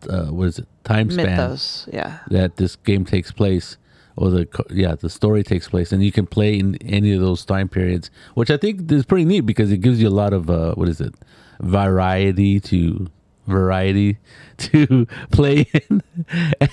uh, 0.08 0.26
what 0.26 0.44
is 0.44 0.58
it, 0.60 0.68
time 0.84 1.10
span 1.10 1.26
Mythos, 1.26 1.88
yeah. 1.92 2.20
that 2.28 2.56
this 2.56 2.76
game 2.76 3.04
takes 3.04 3.32
place 3.32 3.76
or 4.16 4.30
the 4.30 4.48
yeah 4.70 4.94
the 4.94 5.10
story 5.10 5.42
takes 5.42 5.68
place 5.68 5.92
and 5.92 6.02
you 6.02 6.12
can 6.12 6.26
play 6.26 6.58
in 6.58 6.76
any 6.82 7.12
of 7.12 7.20
those 7.20 7.44
time 7.44 7.68
periods 7.68 8.10
which 8.34 8.50
i 8.50 8.56
think 8.56 8.90
is 8.92 9.04
pretty 9.04 9.24
neat 9.24 9.40
because 9.40 9.72
it 9.72 9.78
gives 9.78 10.00
you 10.00 10.08
a 10.08 10.10
lot 10.10 10.32
of 10.32 10.50
uh, 10.50 10.74
what 10.74 10.88
is 10.88 11.00
it? 11.00 11.14
Variety 11.60 12.60
to 12.60 13.08
variety 13.46 14.18
to 14.58 15.06
play 15.30 15.66
in. 15.72 16.02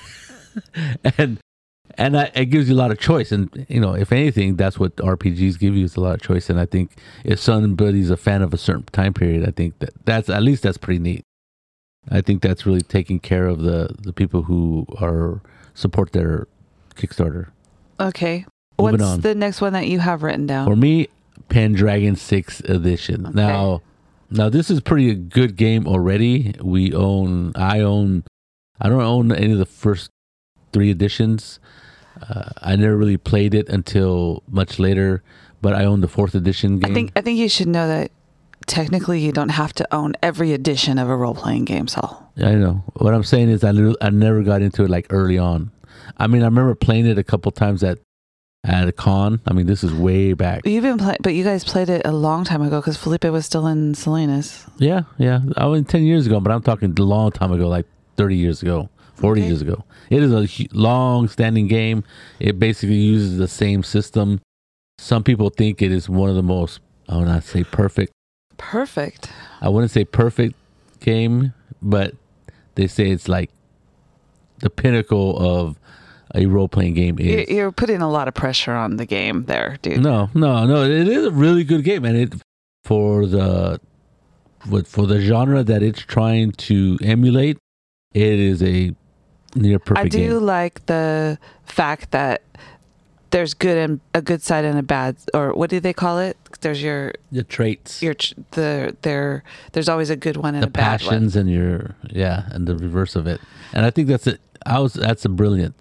And 1.17 1.39
and 1.97 2.17
I, 2.17 2.31
it 2.35 2.45
gives 2.47 2.67
you 2.67 2.75
a 2.75 2.81
lot 2.83 2.91
of 2.91 2.99
choice. 2.99 3.31
And 3.31 3.65
you 3.69 3.79
know 3.79 3.93
if 3.93 4.11
anything 4.11 4.57
that's 4.57 4.77
what 4.77 4.95
rpgs 4.97 5.57
give 5.57 5.75
you 5.75 5.85
is 5.85 5.95
a 5.95 6.01
lot 6.01 6.15
of 6.15 6.21
choice. 6.21 6.49
And 6.49 6.59
i 6.59 6.65
think 6.65 6.91
if 7.23 7.39
somebody's 7.39 8.09
a 8.09 8.17
fan 8.17 8.41
of 8.41 8.53
a 8.53 8.57
certain 8.57 8.83
time 8.91 9.13
period 9.13 9.47
i 9.47 9.51
think 9.51 9.79
that 9.79 9.91
that's 10.03 10.29
at 10.29 10.43
least 10.43 10.63
that's 10.63 10.77
pretty 10.77 10.99
neat. 10.99 11.23
I 12.09 12.21
think 12.21 12.41
that's 12.41 12.65
really 12.65 12.81
taking 12.81 13.19
care 13.19 13.47
of 13.47 13.61
the 13.61 13.95
the 13.99 14.11
people 14.11 14.43
who 14.43 14.85
are 14.99 15.41
support 15.73 16.11
their 16.11 16.47
Kickstarter. 17.01 17.47
Okay. 17.99 18.45
Moving 18.79 18.99
What's 18.99 19.03
on. 19.03 19.21
the 19.21 19.35
next 19.35 19.61
one 19.61 19.73
that 19.73 19.87
you 19.87 19.99
have 19.99 20.23
written 20.23 20.47
down? 20.47 20.67
For 20.67 20.75
me, 20.75 21.07
Pendragon 21.49 22.15
Six 22.15 22.61
Edition. 22.61 23.27
Okay. 23.27 23.35
Now, 23.35 23.81
now 24.29 24.49
this 24.49 24.69
is 24.69 24.81
pretty 24.81 25.13
good 25.13 25.55
game 25.55 25.87
already. 25.87 26.55
We 26.61 26.93
own. 26.93 27.53
I 27.55 27.81
own. 27.81 28.23
I 28.79 28.89
don't 28.89 29.01
own 29.01 29.31
any 29.31 29.51
of 29.53 29.59
the 29.59 29.65
first 29.65 30.09
three 30.73 30.89
editions. 30.89 31.59
Uh, 32.21 32.49
I 32.61 32.75
never 32.75 32.95
really 32.97 33.17
played 33.17 33.53
it 33.53 33.69
until 33.69 34.43
much 34.47 34.79
later, 34.79 35.23
but 35.61 35.73
I 35.73 35.85
own 35.85 36.01
the 36.01 36.07
fourth 36.07 36.35
edition 36.35 36.79
game. 36.79 36.91
I 36.91 36.93
think 36.93 37.11
I 37.15 37.21
think 37.21 37.37
you 37.39 37.49
should 37.49 37.67
know 37.67 37.87
that 37.87 38.11
technically 38.67 39.19
you 39.19 39.31
don't 39.31 39.49
have 39.49 39.73
to 39.73 39.93
own 39.93 40.13
every 40.21 40.53
edition 40.53 40.97
of 40.97 41.09
a 41.09 41.15
role 41.15 41.35
playing 41.35 41.65
game, 41.65 41.87
Saul. 41.87 42.31
I 42.37 42.53
know. 42.53 42.83
What 42.95 43.13
I'm 43.13 43.23
saying 43.23 43.49
is, 43.49 43.63
I, 43.63 43.73
I 44.01 44.09
never 44.09 44.43
got 44.43 44.61
into 44.61 44.83
it 44.83 44.89
like 44.89 45.07
early 45.09 45.37
on. 45.37 45.71
I 46.17 46.27
mean, 46.27 46.41
I 46.41 46.45
remember 46.45 46.75
playing 46.75 47.05
it 47.07 47.17
a 47.17 47.23
couple 47.23 47.51
times 47.51 47.83
at 47.83 47.99
at 48.63 48.87
a 48.87 48.91
con. 48.91 49.41
I 49.47 49.53
mean, 49.53 49.65
this 49.65 49.83
is 49.83 49.91
way 49.93 50.33
back. 50.33 50.65
You've 50.65 50.83
been 50.83 50.97
playing, 50.99 51.17
but 51.21 51.33
you 51.33 51.43
guys 51.43 51.63
played 51.63 51.89
it 51.89 52.03
a 52.05 52.11
long 52.11 52.43
time 52.43 52.61
ago 52.61 52.79
because 52.79 52.95
Felipe 52.97 53.23
was 53.25 53.45
still 53.45 53.65
in 53.67 53.95
Salinas. 53.95 54.65
Yeah, 54.77 55.03
yeah. 55.17 55.41
I 55.57 55.65
was 55.65 55.83
ten 55.85 56.03
years 56.03 56.27
ago, 56.27 56.39
but 56.39 56.51
I'm 56.51 56.61
talking 56.61 56.93
a 56.97 57.01
long 57.01 57.31
time 57.31 57.51
ago, 57.51 57.67
like 57.67 57.85
thirty 58.17 58.35
years 58.35 58.61
ago, 58.61 58.89
forty 59.15 59.41
Okay. 59.41 59.47
years 59.47 59.61
ago. 59.61 59.83
It 60.11 60.21
is 60.21 60.31
a 60.33 60.67
long-standing 60.73 61.67
game. 61.67 62.03
It 62.39 62.59
basically 62.59 62.97
uses 62.97 63.37
the 63.37 63.47
same 63.47 63.81
system. 63.81 64.41
Some 64.99 65.23
people 65.23 65.49
think 65.49 65.81
it 65.81 65.91
is 65.91 66.07
one 66.09 66.29
of 66.29 66.35
the 66.35 66.43
most. 66.43 66.81
I 67.09 67.17
would 67.17 67.27
not 67.27 67.43
say 67.43 67.63
perfect. 67.63 68.11
Perfect. 68.57 69.29
I 69.61 69.69
wouldn't 69.69 69.91
say 69.91 70.05
perfect 70.05 70.55
game, 70.99 71.53
but 71.81 72.13
they 72.75 72.85
say 72.87 73.09
it's 73.09 73.27
like 73.27 73.49
the 74.59 74.69
pinnacle 74.69 75.35
of 75.39 75.79
a 76.35 76.45
role-playing 76.45 76.93
game. 76.93 77.19
You- 77.19 77.39
Is 77.39 77.49
You're 77.49 77.71
putting 77.71 78.01
a 78.01 78.09
lot 78.09 78.27
of 78.27 78.33
pressure 78.33 78.73
on 78.73 78.97
the 78.97 79.05
game 79.05 79.43
there, 79.45 79.77
dude. 79.81 80.01
No, 80.01 80.29
no, 80.33 80.65
no. 80.65 80.83
It 80.83 81.07
is 81.07 81.25
a 81.25 81.31
really 81.31 81.63
good 81.63 81.83
game, 81.83 82.05
and 82.05 82.17
it 82.17 82.33
for 82.83 83.25
the 83.25 83.79
what 84.67 84.87
for 84.87 85.07
the 85.07 85.19
genre 85.21 85.63
that 85.63 85.81
it's 85.83 86.01
trying 86.01 86.51
to 86.53 86.97
emulate. 87.03 87.57
It 88.13 88.39
is 88.39 88.61
a 88.61 88.93
near 89.55 89.79
perfect 89.79 90.05
I 90.05 90.09
do 90.09 90.29
game. 90.39 90.43
like 90.43 90.85
the 90.85 91.37
fact 91.65 92.11
that 92.11 92.41
there's 93.31 93.53
good 93.53 93.77
and 93.77 93.99
a 94.13 94.21
good 94.21 94.41
side 94.41 94.65
and 94.65 94.77
a 94.77 94.83
bad, 94.83 95.15
or 95.33 95.53
what 95.53 95.69
do 95.69 95.79
they 95.79 95.93
call 95.93 96.19
it? 96.19 96.35
There's 96.59 96.83
your 96.83 97.13
The 97.31 97.43
traits, 97.43 98.01
your 98.03 98.13
the 98.51 98.95
there. 99.01 99.43
There's 99.71 99.87
always 99.89 100.09
a 100.09 100.15
good 100.17 100.37
one 100.37 100.53
and 100.53 100.63
the 100.63 100.67
a 100.67 100.69
bad 100.71 101.01
one. 101.01 101.09
passions, 101.09 101.35
and 101.35 101.49
your 101.49 101.95
yeah, 102.09 102.43
and 102.51 102.67
the 102.67 102.75
reverse 102.75 103.15
of 103.15 103.27
it. 103.27 103.39
And 103.73 103.85
I 103.85 103.89
think 103.89 104.07
that's 104.09 104.27
it. 104.27 104.39
I 104.65 104.79
was 104.79 104.93
that's 104.93 105.23
a 105.25 105.29
brilliant, 105.29 105.75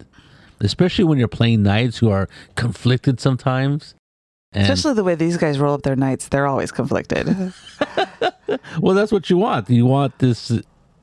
especially 0.61 1.05
when 1.05 1.19
you're 1.19 1.29
playing 1.29 1.63
knights 1.63 1.99
who 1.99 2.11
are 2.11 2.29
conflicted 2.57 3.21
sometimes. 3.21 3.95
And 4.53 4.65
Especially 4.65 4.95
the 4.95 5.05
way 5.05 5.15
these 5.15 5.37
guys 5.37 5.59
roll 5.59 5.75
up 5.75 5.83
their 5.83 5.97
knights, 5.97 6.29
they're 6.29 6.47
always 6.47 6.73
conflicted. 6.73 7.27
well, 8.81 8.95
that's 8.95 9.13
what 9.13 9.31
you 9.31 9.37
want. 9.37 9.71
You 9.71 9.87
want 9.87 10.19
this 10.19 10.53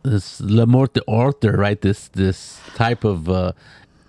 this 0.04 0.40
Le 0.42 0.66
Morte 0.66 1.00
d'Arthur, 1.08 1.54
right? 1.54 1.80
This 1.80 2.10
this 2.10 2.60
type 2.76 3.04
of 3.04 3.30
uh, 3.30 3.54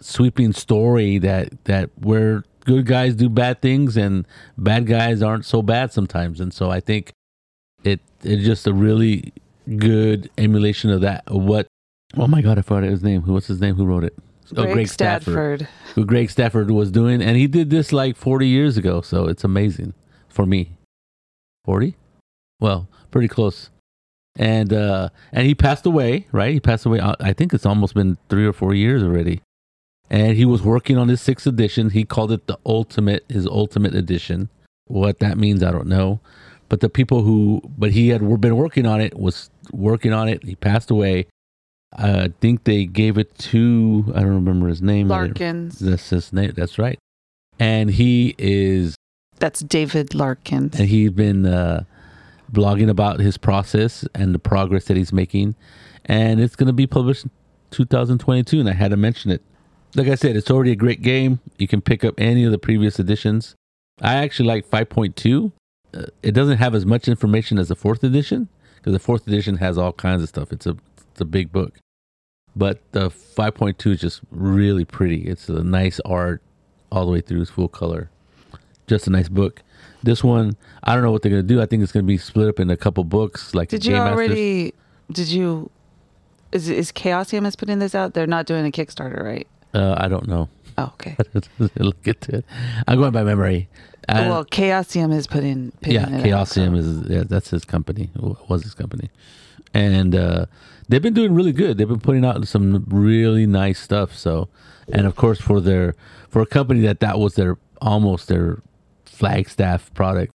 sweeping 0.00 0.52
story 0.52 1.18
that 1.18 1.64
that 1.64 1.90
where 2.00 2.42
good 2.64 2.86
guys 2.86 3.14
do 3.14 3.28
bad 3.28 3.62
things 3.62 3.96
and 3.96 4.26
bad 4.56 4.86
guys 4.86 5.22
aren't 5.22 5.44
so 5.44 5.62
bad 5.62 5.92
sometimes. 5.92 6.40
And 6.40 6.52
so 6.52 6.70
I 6.70 6.80
think 6.80 7.12
it 7.84 8.00
it's 8.22 8.44
just 8.44 8.66
a 8.66 8.72
really 8.72 9.32
good 9.76 10.30
emulation 10.36 10.90
of 10.90 11.00
that. 11.02 11.24
What? 11.30 11.68
Oh 12.16 12.26
my 12.26 12.42
God, 12.42 12.58
I 12.58 12.62
forgot 12.62 12.84
his 12.84 13.02
name. 13.02 13.22
Who? 13.22 13.34
What's 13.34 13.46
his 13.46 13.60
name? 13.60 13.76
Who 13.76 13.86
wrote 13.86 14.04
it? 14.04 14.14
Oh, 14.56 14.64
Greg, 14.72 14.88
Stafford. 14.88 15.68
Who 15.94 16.04
Greg 16.04 16.30
Stafford 16.30 16.70
was 16.70 16.90
doing, 16.90 17.20
and 17.22 17.36
he 17.36 17.46
did 17.46 17.70
this 17.70 17.92
like 17.92 18.16
40 18.16 18.46
years 18.46 18.76
ago. 18.76 19.00
So 19.00 19.26
it's 19.26 19.44
amazing 19.44 19.94
for 20.28 20.46
me. 20.46 20.76
40? 21.64 21.96
Well, 22.60 22.88
pretty 23.10 23.28
close. 23.28 23.70
And 24.36 24.72
uh 24.72 25.08
and 25.32 25.46
he 25.46 25.54
passed 25.54 25.84
away, 25.84 26.26
right? 26.32 26.52
He 26.52 26.60
passed 26.60 26.86
away. 26.86 27.00
uh, 27.00 27.16
I 27.20 27.32
think 27.32 27.52
it's 27.52 27.66
almost 27.66 27.94
been 27.94 28.18
three 28.28 28.46
or 28.46 28.52
four 28.52 28.72
years 28.74 29.02
already. 29.02 29.42
And 30.10 30.36
he 30.36 30.44
was 30.44 30.62
working 30.62 30.96
on 30.96 31.08
his 31.08 31.20
sixth 31.20 31.46
edition. 31.46 31.90
He 31.90 32.04
called 32.04 32.32
it 32.32 32.46
the 32.46 32.58
ultimate, 32.64 33.24
his 33.28 33.46
ultimate 33.46 33.94
edition. 33.94 34.48
What 34.86 35.18
that 35.18 35.36
means, 35.36 35.62
I 35.62 35.70
don't 35.70 35.86
know. 35.88 36.20
But 36.68 36.80
the 36.80 36.88
people 36.88 37.22
who, 37.22 37.62
but 37.76 37.90
he 37.92 38.08
had 38.08 38.20
been 38.40 38.56
working 38.56 38.86
on 38.86 39.00
it, 39.00 39.18
was 39.18 39.50
working 39.72 40.12
on 40.12 40.28
it. 40.28 40.44
He 40.44 40.54
passed 40.54 40.90
away. 40.90 41.26
I 41.96 42.32
think 42.40 42.64
they 42.64 42.84
gave 42.84 43.16
it 43.18 43.36
to, 43.38 44.04
I 44.14 44.20
don't 44.20 44.34
remember 44.34 44.68
his 44.68 44.82
name. 44.82 45.08
Larkins. 45.08 45.78
That's 45.78 46.10
his 46.10 46.32
name. 46.32 46.52
That's 46.54 46.78
right. 46.78 46.98
And 47.58 47.90
he 47.90 48.34
is, 48.38 48.94
That's 49.38 49.60
David 49.60 50.14
Larkins. 50.14 50.78
and 50.78 50.88
he's 50.88 51.10
been 51.10 51.46
uh, 51.46 51.84
blogging 52.52 52.88
about 52.90 53.20
his 53.20 53.36
process 53.38 54.06
and 54.14 54.34
the 54.34 54.38
progress 54.38 54.84
that 54.86 54.96
he's 54.96 55.12
making. 55.12 55.54
And 56.04 56.40
it's 56.40 56.56
going 56.56 56.66
to 56.68 56.72
be 56.72 56.86
published 56.86 57.24
in 57.24 57.30
2022. 57.70 58.60
And 58.60 58.68
I 58.68 58.74
had 58.74 58.90
to 58.90 58.96
mention 58.96 59.30
it. 59.30 59.42
Like 59.94 60.08
I 60.08 60.14
said, 60.14 60.36
it's 60.36 60.50
already 60.50 60.72
a 60.72 60.76
great 60.76 61.00
game. 61.02 61.40
You 61.56 61.66
can 61.66 61.80
pick 61.80 62.04
up 62.04 62.14
any 62.18 62.44
of 62.44 62.52
the 62.52 62.58
previous 62.58 62.98
editions. 62.98 63.54
I 64.02 64.14
actually 64.16 64.46
like 64.46 64.68
5.2. 64.68 65.52
Uh, 65.94 66.02
it 66.22 66.32
doesn't 66.32 66.58
have 66.58 66.74
as 66.74 66.84
much 66.84 67.08
information 67.08 67.58
as 67.58 67.68
the 67.68 67.74
fourth 67.74 68.04
edition 68.04 68.48
because 68.76 68.92
the 68.92 68.98
fourth 68.98 69.26
edition 69.26 69.56
has 69.56 69.78
all 69.78 69.92
kinds 69.94 70.22
of 70.22 70.28
stuff. 70.28 70.52
It's 70.52 70.66
a 70.66 70.76
a 71.20 71.24
big 71.24 71.52
book, 71.52 71.78
but 72.56 72.80
the 72.92 73.10
5.2 73.10 73.92
is 73.92 74.00
just 74.00 74.20
really 74.30 74.84
pretty. 74.84 75.22
It's 75.22 75.48
a 75.48 75.62
nice 75.62 76.00
art 76.04 76.42
all 76.90 77.06
the 77.06 77.12
way 77.12 77.20
through. 77.20 77.42
It's 77.42 77.50
full 77.50 77.68
color. 77.68 78.10
Just 78.86 79.06
a 79.06 79.10
nice 79.10 79.28
book. 79.28 79.62
This 80.02 80.22
one, 80.24 80.56
I 80.84 80.94
don't 80.94 81.02
know 81.02 81.10
what 81.10 81.22
they're 81.22 81.30
gonna 81.30 81.42
do. 81.42 81.60
I 81.60 81.66
think 81.66 81.82
it's 81.82 81.92
gonna 81.92 82.04
be 82.04 82.18
split 82.18 82.48
up 82.48 82.60
in 82.60 82.70
a 82.70 82.76
couple 82.76 83.04
books. 83.04 83.54
Like 83.54 83.68
Did 83.68 83.82
the 83.82 83.86
you 83.86 83.90
Game 83.92 84.04
Masters. 84.04 84.16
already? 84.16 84.74
Did 85.12 85.28
you? 85.28 85.70
Is 86.52 86.68
is 86.70 86.92
Chaosium 86.92 87.46
is 87.46 87.56
putting 87.56 87.78
this 87.80 87.94
out? 87.94 88.14
They're 88.14 88.26
not 88.26 88.46
doing 88.46 88.64
a 88.66 88.70
Kickstarter, 88.70 89.22
right? 89.22 89.46
Uh, 89.74 89.94
I 89.98 90.08
don't 90.08 90.26
know. 90.26 90.48
Oh, 90.78 90.84
okay. 90.94 91.16
Look 91.76 92.06
at 92.08 92.28
it. 92.28 92.44
I'm 92.86 92.98
going 92.98 93.10
by 93.12 93.24
memory. 93.24 93.68
And- 94.08 94.30
well, 94.30 94.44
Chaosium 94.46 95.12
is 95.12 95.26
putting. 95.26 95.72
yeah, 95.82 96.04
out, 96.04 96.08
Chaosium 96.22 96.70
so- 96.70 96.74
is 97.02 97.10
yeah, 97.10 97.24
that's 97.26 97.50
his 97.50 97.64
company. 97.64 98.10
Was 98.48 98.62
his 98.62 98.72
company, 98.74 99.10
and 99.74 100.14
uh, 100.14 100.46
they've 100.88 101.02
been 101.02 101.14
doing 101.14 101.34
really 101.34 101.52
good. 101.52 101.78
They've 101.78 101.88
been 101.88 102.00
putting 102.00 102.24
out 102.24 102.46
some 102.48 102.84
really 102.88 103.46
nice 103.46 103.78
stuff. 103.78 104.16
So, 104.16 104.48
and 104.92 105.06
of 105.06 105.16
course 105.16 105.40
for 105.40 105.60
their 105.60 105.94
for 106.28 106.42
a 106.42 106.46
company 106.46 106.80
that 106.80 107.00
that 107.00 107.18
was 107.18 107.34
their 107.34 107.56
almost 107.80 108.28
their 108.28 108.62
flagstaff 109.04 109.92
product, 109.94 110.32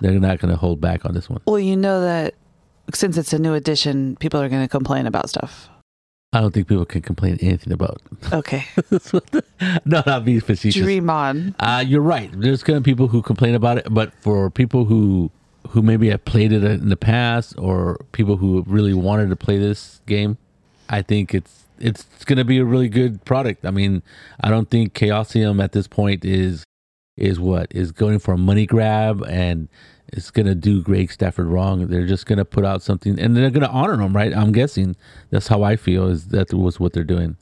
they're 0.00 0.18
not 0.18 0.38
going 0.38 0.50
to 0.50 0.56
hold 0.56 0.80
back 0.80 1.04
on 1.04 1.14
this 1.14 1.28
one. 1.28 1.40
Well, 1.46 1.58
you 1.58 1.76
know 1.76 2.00
that 2.00 2.34
since 2.94 3.16
it's 3.16 3.32
a 3.32 3.38
new 3.38 3.54
edition, 3.54 4.16
people 4.16 4.40
are 4.40 4.48
going 4.48 4.62
to 4.62 4.68
complain 4.68 5.06
about 5.06 5.28
stuff. 5.28 5.68
I 6.34 6.40
don't 6.40 6.52
think 6.52 6.66
people 6.66 6.86
can 6.86 7.02
complain 7.02 7.38
anything 7.42 7.72
about. 7.72 8.00
Okay, 8.32 8.64
no, 9.84 10.02
not 10.06 10.24
being 10.24 10.40
facetious. 10.40 10.80
dream 10.82 11.10
on. 11.10 11.54
Uh, 11.60 11.84
you're 11.86 12.00
right. 12.00 12.30
There's 12.32 12.62
gonna 12.62 12.80
be 12.80 12.92
people 12.92 13.08
who 13.08 13.20
complain 13.20 13.54
about 13.54 13.76
it, 13.76 13.86
but 13.90 14.14
for 14.22 14.48
people 14.48 14.86
who 14.86 15.30
who 15.68 15.82
maybe 15.82 16.10
have 16.10 16.24
played 16.24 16.52
it 16.52 16.64
in 16.64 16.88
the 16.88 16.96
past, 16.96 17.54
or 17.58 18.04
people 18.12 18.36
who 18.36 18.64
really 18.66 18.94
wanted 18.94 19.30
to 19.30 19.36
play 19.36 19.58
this 19.58 20.00
game, 20.06 20.38
I 20.88 21.02
think 21.02 21.34
it's 21.34 21.64
it's 21.78 22.06
gonna 22.24 22.44
be 22.44 22.58
a 22.58 22.64
really 22.64 22.88
good 22.88 23.24
product. 23.24 23.66
I 23.66 23.70
mean, 23.70 24.02
I 24.40 24.50
don't 24.50 24.70
think 24.70 24.94
Chaosium 24.94 25.62
at 25.62 25.72
this 25.72 25.88
point 25.88 26.24
is 26.24 26.64
is 27.16 27.38
what 27.38 27.66
is 27.70 27.92
going 27.92 28.18
for 28.18 28.34
a 28.34 28.38
money 28.38 28.66
grab 28.66 29.22
and 29.28 29.68
it's 30.08 30.30
gonna 30.30 30.54
do 30.54 30.82
Greg 30.82 31.10
Stafford 31.10 31.46
wrong. 31.46 31.86
They're 31.88 32.06
just 32.06 32.26
gonna 32.26 32.44
put 32.44 32.64
out 32.64 32.82
something 32.82 33.18
and 33.18 33.36
they're 33.36 33.50
gonna 33.50 33.66
honor 33.66 34.00
him, 34.00 34.14
right? 34.14 34.34
I'm 34.34 34.52
guessing 34.52 34.96
that's 35.30 35.48
how 35.48 35.62
I 35.62 35.76
feel 35.76 36.06
is 36.08 36.28
that 36.28 36.52
was 36.52 36.78
what 36.78 36.92
they're 36.92 37.04
doing 37.04 37.36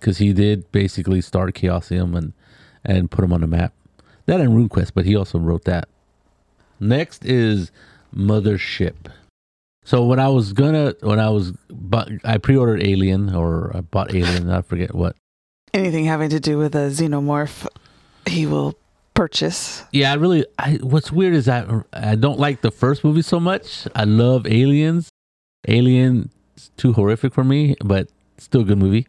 because 0.00 0.18
he 0.18 0.32
did 0.32 0.70
basically 0.72 1.20
start 1.20 1.54
Chaosium 1.54 2.16
and 2.16 2.32
and 2.84 3.10
put 3.10 3.24
him 3.24 3.32
on 3.32 3.42
the 3.42 3.46
map. 3.46 3.74
That 4.26 4.40
and 4.40 4.50
RuneQuest, 4.50 4.92
but 4.94 5.04
he 5.04 5.16
also 5.16 5.38
wrote 5.38 5.64
that. 5.64 5.88
Next 6.82 7.24
is 7.24 7.70
Mothership. 8.12 8.96
So 9.84 10.04
when 10.04 10.18
I 10.18 10.28
was 10.28 10.52
gonna, 10.52 10.94
when 11.00 11.20
I 11.20 11.30
was, 11.30 11.52
but 11.70 12.08
I 12.24 12.38
pre-ordered 12.38 12.82
Alien 12.82 13.34
or 13.34 13.70
I 13.74 13.82
bought 13.82 14.12
Alien. 14.14 14.50
I 14.50 14.62
forget 14.62 14.92
what. 14.94 15.14
Anything 15.72 16.04
having 16.04 16.28
to 16.30 16.40
do 16.40 16.58
with 16.58 16.74
a 16.74 16.90
xenomorph, 16.90 17.68
he 18.26 18.46
will 18.46 18.74
purchase. 19.14 19.84
Yeah, 19.92 20.12
I 20.12 20.16
really. 20.16 20.44
I 20.58 20.74
what's 20.82 21.12
weird 21.12 21.34
is 21.34 21.46
that 21.46 21.68
I 21.92 22.16
don't 22.16 22.38
like 22.38 22.62
the 22.62 22.72
first 22.72 23.04
movie 23.04 23.22
so 23.22 23.38
much. 23.38 23.86
I 23.94 24.04
love 24.04 24.46
Aliens. 24.46 25.08
Alien 25.68 26.30
too 26.76 26.92
horrific 26.92 27.32
for 27.32 27.44
me, 27.44 27.76
but 27.84 28.08
still 28.38 28.62
a 28.62 28.64
good 28.64 28.78
movie. 28.78 29.06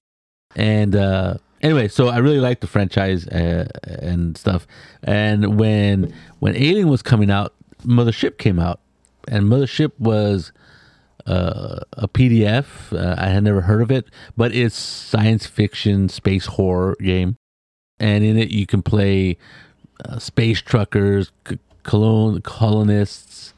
And 0.55 0.95
uh 0.95 1.37
anyway, 1.63 1.87
so 1.87 2.09
I 2.09 2.17
really 2.17 2.39
like 2.39 2.59
the 2.59 2.67
franchise 2.67 3.25
uh, 3.27 3.67
and 3.83 4.37
stuff. 4.37 4.67
And 5.01 5.57
when 5.57 6.13
when 6.39 6.55
Alien 6.55 6.89
was 6.89 7.01
coming 7.01 7.31
out, 7.31 7.53
Mothership 7.83 8.37
came 8.37 8.59
out, 8.59 8.79
and 9.27 9.45
Mothership 9.45 9.91
was 9.99 10.51
uh, 11.25 11.79
a 11.93 12.07
PDF. 12.07 12.91
Uh, 12.91 13.15
I 13.17 13.27
had 13.29 13.43
never 13.43 13.61
heard 13.61 13.81
of 13.81 13.91
it, 13.91 14.05
but 14.35 14.53
it's 14.53 14.75
science 14.75 15.45
fiction 15.45 16.09
space 16.09 16.45
horror 16.45 16.95
game, 17.01 17.37
and 17.99 18.23
in 18.23 18.37
it 18.37 18.49
you 18.49 18.65
can 18.65 18.81
play 18.81 19.37
uh, 20.05 20.19
space 20.19 20.61
truckers, 20.61 21.31
c- 21.47 21.59
colon 21.83 22.41
colonists. 22.41 23.53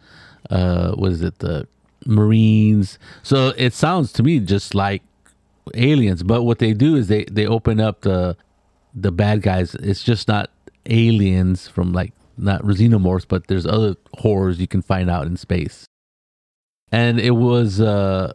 Uh, 0.49 0.91
what 0.93 1.11
is 1.11 1.21
it? 1.21 1.39
The 1.39 1.67
Marines. 2.05 2.99
So 3.23 3.53
it 3.57 3.73
sounds 3.73 4.11
to 4.13 4.23
me 4.23 4.39
just 4.39 4.75
like 4.75 5.01
aliens, 5.73 6.23
but 6.23 6.43
what 6.43 6.59
they 6.59 6.73
do 6.73 6.95
is 6.95 7.07
they 7.07 7.25
they 7.25 7.47
open 7.47 7.79
up 7.79 8.01
the 8.01 8.37
the 8.93 9.11
bad 9.11 9.41
guys. 9.41 9.75
It's 9.75 10.03
just 10.03 10.27
not 10.27 10.51
aliens 10.85 11.67
from 11.67 11.93
like 11.93 12.13
not 12.37 12.63
xenomorphs, 12.63 13.25
but 13.27 13.47
there's 13.47 13.65
other 13.65 13.95
horrors 14.15 14.59
you 14.59 14.67
can 14.67 14.81
find 14.81 15.09
out 15.09 15.27
in 15.27 15.37
space. 15.37 15.85
And 16.91 17.19
it 17.19 17.31
was 17.31 17.81
uh 17.81 18.33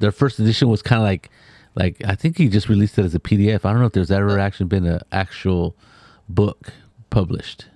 their 0.00 0.12
first 0.12 0.38
edition 0.38 0.68
was 0.68 0.82
kind 0.82 1.00
of 1.00 1.04
like 1.04 1.30
like 1.74 2.02
I 2.04 2.14
think 2.14 2.38
he 2.38 2.48
just 2.48 2.68
released 2.68 2.98
it 2.98 3.04
as 3.04 3.14
a 3.14 3.20
PDF. 3.20 3.64
I 3.64 3.72
don't 3.72 3.80
know 3.80 3.86
if 3.86 3.92
there's 3.92 4.10
ever 4.10 4.38
actually 4.38 4.66
been 4.66 4.86
an 4.86 5.00
actual 5.12 5.76
book 6.28 6.72
published. 7.10 7.66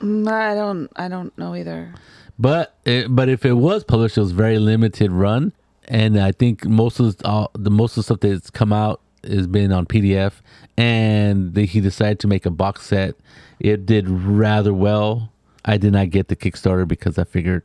Mm, 0.00 0.28
I 0.28 0.54
don't. 0.54 0.90
I 0.96 1.08
don't 1.08 1.36
know 1.36 1.54
either. 1.54 1.94
But 2.38 2.78
it, 2.86 3.14
but 3.14 3.28
if 3.28 3.44
it 3.44 3.52
was 3.52 3.84
published, 3.84 4.16
it 4.16 4.20
was 4.20 4.32
very 4.32 4.58
limited 4.58 5.12
run, 5.12 5.52
and 5.86 6.18
I 6.18 6.32
think 6.32 6.64
most 6.64 6.98
of 6.98 7.18
the, 7.18 7.28
all, 7.28 7.50
the 7.54 7.70
most 7.70 7.92
of 7.92 7.96
the 7.96 8.02
stuff 8.04 8.20
that's 8.20 8.50
come 8.50 8.72
out 8.72 9.02
has 9.24 9.46
been 9.46 9.72
on 9.72 9.86
PDF. 9.86 10.34
And 10.76 11.54
they, 11.54 11.66
he 11.66 11.80
decided 11.80 12.20
to 12.20 12.28
make 12.28 12.46
a 12.46 12.50
box 12.50 12.86
set. 12.86 13.16
It 13.58 13.86
did 13.86 14.08
rather 14.08 14.72
well. 14.72 15.32
I 15.64 15.76
did 15.76 15.92
not 15.92 16.10
get 16.10 16.28
the 16.28 16.36
Kickstarter 16.36 16.88
because 16.88 17.18
I 17.18 17.24
figured 17.24 17.62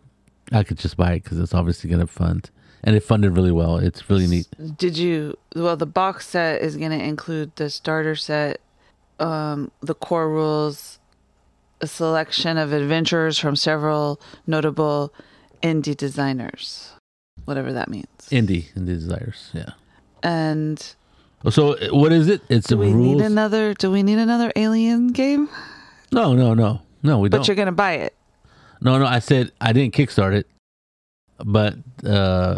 I 0.52 0.64
could 0.64 0.78
just 0.78 0.98
buy 0.98 1.14
it 1.14 1.24
because 1.24 1.40
it's 1.40 1.54
obviously 1.54 1.90
going 1.90 2.02
to 2.02 2.08
fund, 2.08 2.50
and 2.84 2.96
it 2.96 3.02
funded 3.02 3.36
really 3.36 3.52
well. 3.52 3.78
It's 3.78 4.10
really 4.10 4.28
neat. 4.28 4.48
Did 4.78 4.98
you? 4.98 5.38
Well, 5.56 5.78
the 5.78 5.86
box 5.86 6.28
set 6.28 6.62
is 6.62 6.76
going 6.78 6.92
to 6.92 7.04
include 7.04 7.56
the 7.56 7.70
starter 7.70 8.16
set, 8.16 8.62
um, 9.20 9.72
the 9.82 9.96
core 9.96 10.30
rules, 10.30 11.00
a 11.82 11.88
selection 11.88 12.58
of 12.58 12.74
adventures 12.74 13.40
from 13.40 13.56
several 13.56 14.20
notable 14.46 15.14
indie 15.64 15.98
designers, 15.98 16.94
whatever 17.46 17.74
that 17.74 17.90
means. 17.90 18.08
Indie, 18.30 18.72
indie 18.74 18.86
designers, 18.86 19.50
yeah. 19.54 19.72
and 20.22 20.96
So 21.50 21.76
what 21.92 22.12
is 22.12 22.28
it? 22.28 22.42
It's 22.50 22.68
do 22.68 22.76
the 22.76 22.82
we 22.82 22.92
rules. 22.94 23.18
need 23.18 23.26
another? 23.26 23.74
Do 23.74 23.92
we 23.92 24.04
need 24.04 24.18
another 24.18 24.52
Alien 24.56 25.08
game? 25.10 25.50
No, 26.12 26.34
no, 26.34 26.54
no, 26.54 26.82
no. 27.04 27.20
We 27.20 27.30
but 27.30 27.38
don't. 27.38 27.42
But 27.42 27.48
you're 27.48 27.56
gonna 27.56 27.72
buy 27.72 27.94
it. 27.94 28.16
No, 28.82 28.98
no. 28.98 29.06
I 29.06 29.20
said 29.20 29.52
I 29.62 29.74
didn't 29.74 29.94
kickstart 29.94 30.34
it, 30.34 30.48
but 31.44 31.76
uh, 32.06 32.58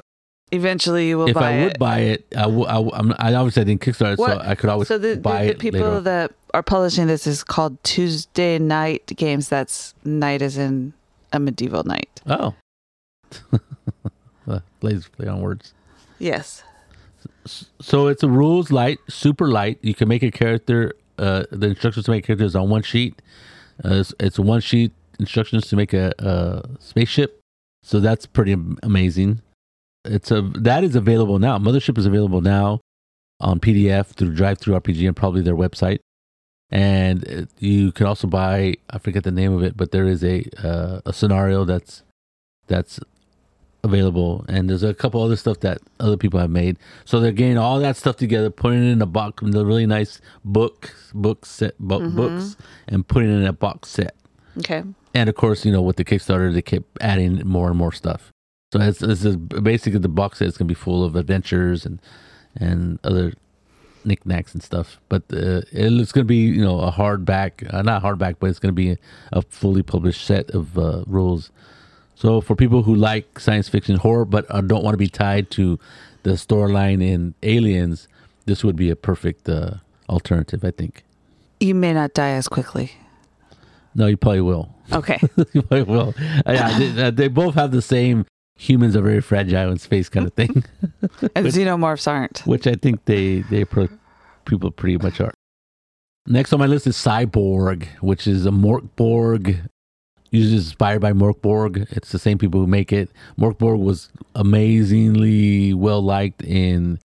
Eventually, 0.52 1.10
you 1.10 1.18
will 1.18 1.32
buy 1.32 1.32
it. 1.32 1.32
if 1.32 1.36
buy 1.36 1.50
I 1.52 1.64
would 1.64 1.80
buy 1.80 2.00
it, 2.00 2.28
I, 2.38 2.42
w- 2.44 2.66
I, 2.66 2.74
w- 2.76 2.92
I'm, 2.94 3.14
I 3.20 3.34
obviously 3.34 3.66
didn't 3.66 3.82
kickstart 3.82 4.14
it, 4.14 4.18
so 4.20 4.40
I 4.40 4.56
could 4.56 4.70
always 4.70 4.88
so 4.88 4.98
the, 4.98 5.10
the, 5.16 5.18
buy 5.18 5.46
the 5.46 5.52
it 5.52 5.60
people 5.60 5.82
later. 5.82 6.02
that 6.02 6.32
are 6.54 6.64
publishing 6.64 7.08
this 7.08 7.28
is 7.28 7.44
called 7.44 7.84
Tuesday 7.84 8.58
Knight 8.58 9.06
Games. 9.18 9.50
That's 9.50 9.94
knight 10.06 10.42
as 10.42 10.58
in 10.58 10.94
a 11.34 11.40
medieval 11.40 11.84
knight. 11.84 12.22
Oh, 12.28 12.54
plays 14.80 15.08
play 15.10 15.28
on 15.28 15.42
words. 15.42 15.74
Yes. 16.20 16.64
So 17.82 18.08
it's 18.08 18.24
a 18.24 18.30
rules 18.30 18.72
light, 18.72 19.00
super 19.10 19.48
light. 19.48 19.80
You 19.82 19.94
can 19.94 20.08
make 20.08 20.24
a 20.24 20.32
character. 20.32 20.94
Uh, 21.18 21.46
the 21.52 21.68
instructions 21.68 22.06
to 22.06 22.12
make 22.12 22.26
characters 22.26 22.56
on 22.56 22.70
one 22.70 22.84
sheet. 22.84 23.22
Uh, 23.84 23.96
it's, 23.96 24.14
it's 24.20 24.38
one 24.38 24.62
sheet 24.62 24.92
instructions 25.20 25.68
to 25.68 25.76
make 25.76 25.94
a, 25.94 26.14
a 26.20 26.70
spaceship. 26.80 27.40
So 27.84 28.00
that's 28.00 28.26
pretty 28.26 28.56
amazing. 28.84 29.42
It's 30.06 30.32
a 30.32 30.42
that 30.42 30.84
is 30.84 30.96
available 30.96 31.40
now. 31.40 31.58
Mothership 31.58 31.98
is 31.98 32.06
available 32.06 32.42
now 32.42 32.82
on 33.40 33.60
PDF 33.60 34.08
through 34.08 34.36
DriveThruRPG 34.36 35.08
and 35.08 35.16
probably 35.16 35.42
their 35.42 35.56
website. 35.56 36.00
And 36.70 37.48
you 37.60 37.92
can 37.92 38.06
also 38.06 38.28
buy 38.28 38.76
I 38.90 38.98
forget 39.00 39.24
the 39.24 39.32
name 39.32 39.54
of 39.54 39.64
it, 39.64 39.78
but 39.78 39.92
there 39.92 40.06
is 40.06 40.24
a 40.24 40.46
uh, 40.62 41.02
a 41.06 41.14
scenario 41.14 41.66
that's 41.66 42.04
that's 42.68 43.00
available, 43.84 44.44
and 44.48 44.70
there's 44.70 44.84
a 44.84 44.94
couple 44.94 45.22
other 45.22 45.36
stuff 45.36 45.60
that 45.62 45.80
other 46.00 46.18
people 46.18 46.40
have 46.40 46.50
made. 46.50 46.78
So 47.06 47.20
they're 47.20 47.32
getting 47.32 47.58
all 47.58 47.80
that 47.80 47.96
stuff 47.96 48.18
together, 48.18 48.50
putting 48.50 48.84
it 48.88 48.92
in 48.92 49.02
a 49.02 49.06
box, 49.06 49.44
the 49.46 49.66
really 49.66 49.86
nice 49.86 50.20
book 50.44 50.94
book 51.14 51.46
set 51.46 51.78
book, 51.80 52.02
Mhm. 52.02 52.16
books, 52.16 52.58
and 52.88 53.08
putting 53.08 53.30
it 53.30 53.38
in 53.38 53.46
a 53.46 53.54
box 53.54 53.90
set. 53.90 54.16
Okay. 54.60 54.84
And 55.14 55.30
of 55.30 55.36
course, 55.36 55.66
you 55.66 55.72
know, 55.72 55.82
with 55.82 55.96
the 55.96 56.06
Kickstarter, 56.06 56.54
they 56.54 56.62
kept 56.62 56.86
adding 57.02 57.42
more 57.46 57.70
and 57.70 57.78
more 57.78 57.92
stuff. 57.92 58.32
So 58.74 58.82
it's, 58.82 59.00
this 59.00 59.24
is 59.24 59.38
basically 59.38 60.00
the 60.00 60.10
box 60.10 60.40
set 60.40 60.48
is 60.48 60.58
going 60.58 60.68
to 60.68 60.72
be 60.72 60.76
full 60.80 61.04
of 61.04 61.16
adventures 61.16 61.86
and 61.86 62.02
and 62.56 63.00
other 63.04 63.34
knickknacks 64.04 64.54
and 64.54 64.64
stuff. 64.64 65.00
But 65.10 65.24
uh, 65.32 65.62
it's 65.72 66.12
going 66.12 66.24
to 66.26 66.28
be, 66.28 66.38
you 66.46 66.62
know, 66.64 66.80
a 66.80 66.92
hardback, 66.92 67.72
uh, 67.74 67.82
not 67.84 68.04
hardback, 68.04 68.36
but 68.40 68.50
it's 68.50 68.60
going 68.60 68.74
to 68.74 68.76
be 68.76 68.98
a 69.32 69.42
fully 69.44 69.84
published 69.84 70.26
set 70.26 70.50
of 70.52 70.78
uh, 70.78 71.04
rules. 71.08 71.52
So 72.18 72.42
for 72.42 72.56
people 72.56 72.82
who 72.82 72.96
like 72.96 73.40
science 73.40 73.70
fiction 73.70 73.96
horror 73.98 74.26
but 74.26 74.48
uh, 74.50 74.62
don't 74.62 74.84
want 74.84 74.96
to 74.96 74.98
be 74.98 75.08
tied 75.08 75.52
to 75.52 75.78
the 76.24 76.32
storyline 76.32 77.04
in 77.04 77.36
Aliens, 77.44 78.08
this 78.48 78.64
would 78.64 78.76
be 78.76 78.90
a 78.90 78.96
perfect 78.96 79.48
uh, 79.48 79.76
alternative, 80.10 80.64
I 80.66 80.72
think. 80.72 81.04
You 81.60 81.76
may 81.76 81.94
not 81.94 82.16
die 82.16 82.32
as 82.32 82.48
quickly. 82.48 82.94
No, 83.94 84.08
you 84.08 84.18
probably 84.18 84.42
will. 84.42 84.74
Okay. 84.92 85.20
you 85.54 85.62
probably 85.62 85.84
will. 85.84 86.16
Uh, 86.44 86.54
yeah, 86.54 86.80
they, 86.80 87.04
uh, 87.04 87.12
they 87.12 87.28
both 87.28 87.54
have 87.54 87.70
the 87.70 87.84
same 87.84 88.26
humans 88.58 88.96
are 88.96 89.02
very 89.02 89.22
fragile 89.22 89.70
in 89.70 89.78
space 89.78 90.10
kind 90.10 90.26
of 90.26 90.34
thing, 90.34 90.66
and 91.36 91.46
xenomorphs 91.46 92.08
aren't. 92.08 92.40
which 92.48 92.66
I 92.66 92.74
think 92.74 93.06
they 93.06 93.42
they 93.42 93.64
pro- 93.64 93.90
people 94.46 94.72
pretty 94.72 94.98
much 94.98 95.22
are. 95.22 95.34
Next 96.26 96.52
on 96.52 96.60
my 96.60 96.66
list 96.66 96.88
is 96.88 96.96
Cyborg, 96.98 97.88
which 98.02 98.26
is 98.26 98.48
a 98.48 98.50
Mörk 98.50 98.90
Borg. 98.96 99.60
Usually 100.38 100.58
inspired 100.58 101.02
by 101.02 101.14
Mörk 101.14 101.42
Borg. 101.42 101.88
It's 101.92 102.12
the 102.12 102.20
same 102.20 102.38
people 102.38 102.60
who 102.60 102.68
make 102.68 102.94
it. 102.94 103.10
Mörk 103.40 103.58
Borg 103.58 103.80
was 103.80 104.10
amazingly 104.36 105.74
well 105.74 106.02
liked 106.02 106.44
in 106.44 107.00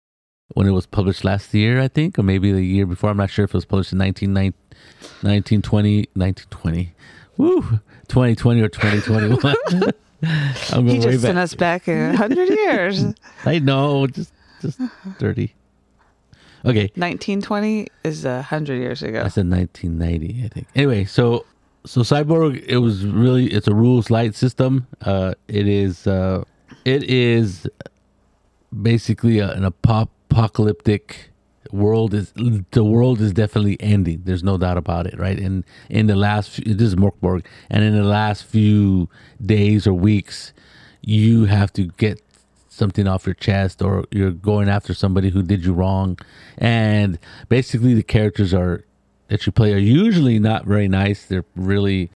when 0.53 0.67
it 0.67 0.71
was 0.71 0.85
published 0.85 1.23
last 1.23 1.53
year, 1.53 1.79
I 1.79 1.87
think, 1.87 2.19
or 2.19 2.23
maybe 2.23 2.51
the 2.51 2.63
year 2.63 2.85
before. 2.85 3.09
I'm 3.09 3.17
not 3.17 3.29
sure 3.29 3.45
if 3.45 3.51
it 3.51 3.57
was 3.57 3.65
published 3.65 3.93
in 3.93 3.99
19, 3.99 4.33
1920, 4.33 6.09
1920. 6.13 6.93
Woo! 7.37 7.61
2020 8.09 8.61
or 8.61 8.67
2021. 8.67 9.55
I'm 10.71 10.87
He 10.87 10.99
just 10.99 11.21
sent 11.21 11.37
us 11.37 11.55
back 11.55 11.87
a 11.87 12.15
hundred 12.15 12.49
years. 12.49 13.05
I 13.45 13.59
know, 13.59 14.07
just 14.07 14.33
just 14.61 14.79
30. 15.19 15.53
Okay, 16.63 16.91
1920 16.93 17.87
is 18.03 18.23
a 18.23 18.43
hundred 18.43 18.75
years 18.75 19.01
ago. 19.01 19.23
I 19.23 19.29
said 19.29 19.49
1990, 19.49 20.45
I 20.45 20.47
think. 20.49 20.67
Anyway, 20.75 21.05
so 21.05 21.45
so 21.85 22.01
Cyborg, 22.01 22.63
it 22.67 22.77
was 22.77 23.05
really 23.05 23.47
it's 23.47 23.67
a 23.67 23.73
rules 23.73 24.09
light 24.09 24.35
system. 24.35 24.87
Uh, 25.01 25.33
it 25.47 25.67
is 25.67 26.07
uh, 26.07 26.43
it 26.85 27.03
is 27.03 27.67
basically 28.81 29.39
a, 29.39 29.51
an 29.51 29.65
apocalyptic 29.65 31.31
world 31.71 32.13
is 32.13 32.33
the 32.71 32.83
world 32.83 33.21
is 33.21 33.33
definitely 33.33 33.77
ending. 33.79 34.21
There's 34.25 34.43
no 34.43 34.57
doubt 34.57 34.77
about 34.77 35.07
it, 35.07 35.17
right? 35.17 35.39
And 35.39 35.63
in 35.89 36.07
the 36.07 36.15
last 36.15 36.51
few, 36.51 36.73
this 36.73 36.87
is 36.87 36.95
Mörk 36.95 37.19
Borg, 37.21 37.45
and 37.69 37.83
in 37.83 37.95
the 37.95 38.03
last 38.03 38.45
few 38.45 39.09
days 39.43 39.87
or 39.87 39.93
weeks, 39.93 40.53
you 41.01 41.45
have 41.45 41.73
to 41.73 41.87
get 41.97 42.21
something 42.69 43.07
off 43.07 43.25
your 43.25 43.35
chest 43.35 43.81
or 43.81 44.05
you're 44.11 44.31
going 44.31 44.69
after 44.69 44.93
somebody 44.93 45.29
who 45.29 45.43
did 45.43 45.63
you 45.63 45.73
wrong 45.73 46.17
and 46.57 47.19
basically 47.49 47.93
the 47.93 48.01
characters 48.01 48.53
are 48.53 48.85
that 49.31 49.45
you 49.45 49.51
play 49.51 49.73
are 49.73 49.77
usually 49.77 50.37
not 50.39 50.65
very 50.65 50.87
nice 50.89 51.25
they're 51.25 51.45
really 51.55 52.11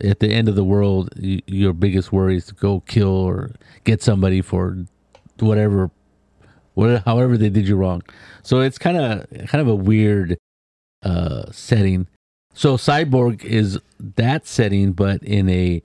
at 0.00 0.20
the 0.20 0.28
end 0.32 0.48
of 0.48 0.54
the 0.54 0.64
world 0.64 1.10
y- 1.20 1.42
your 1.46 1.72
biggest 1.72 2.12
worry 2.12 2.36
is 2.36 2.46
to 2.46 2.54
go 2.54 2.80
kill 2.86 3.08
or 3.08 3.50
get 3.82 4.00
somebody 4.00 4.40
for 4.40 4.78
whatever 5.40 5.90
whatever 6.74 7.02
however 7.04 7.36
they 7.36 7.48
did 7.50 7.66
you 7.66 7.76
wrong 7.76 8.02
so 8.42 8.60
it's 8.60 8.78
kind 8.78 8.96
of 8.96 9.28
kind 9.48 9.60
of 9.60 9.66
a 9.68 9.74
weird 9.74 10.38
uh 11.02 11.50
setting 11.50 12.06
so 12.54 12.76
cyborg 12.76 13.42
is 13.44 13.78
that 13.98 14.46
setting 14.46 14.92
but 14.92 15.20
in 15.24 15.48
a 15.48 15.82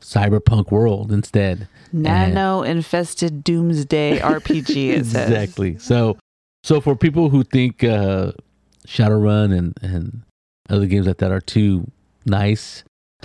cyberpunk 0.00 0.70
world 0.70 1.10
instead 1.10 1.66
Nano 1.94 2.62
infested 2.62 3.44
doomsday 3.44 4.18
RPG. 4.18 4.88
It 4.88 5.06
says 5.06 5.28
exactly. 5.30 5.76
So, 5.78 6.16
so 6.64 6.80
for 6.80 6.96
people 6.96 7.28
who 7.28 7.44
think 7.44 7.84
uh, 7.84 8.32
Shadowrun 8.86 9.56
and 9.56 9.78
and 9.82 10.22
other 10.68 10.86
games 10.86 11.06
like 11.06 11.18
that 11.18 11.32
are 11.32 11.40
too 11.40 11.90
nice, 12.24 12.84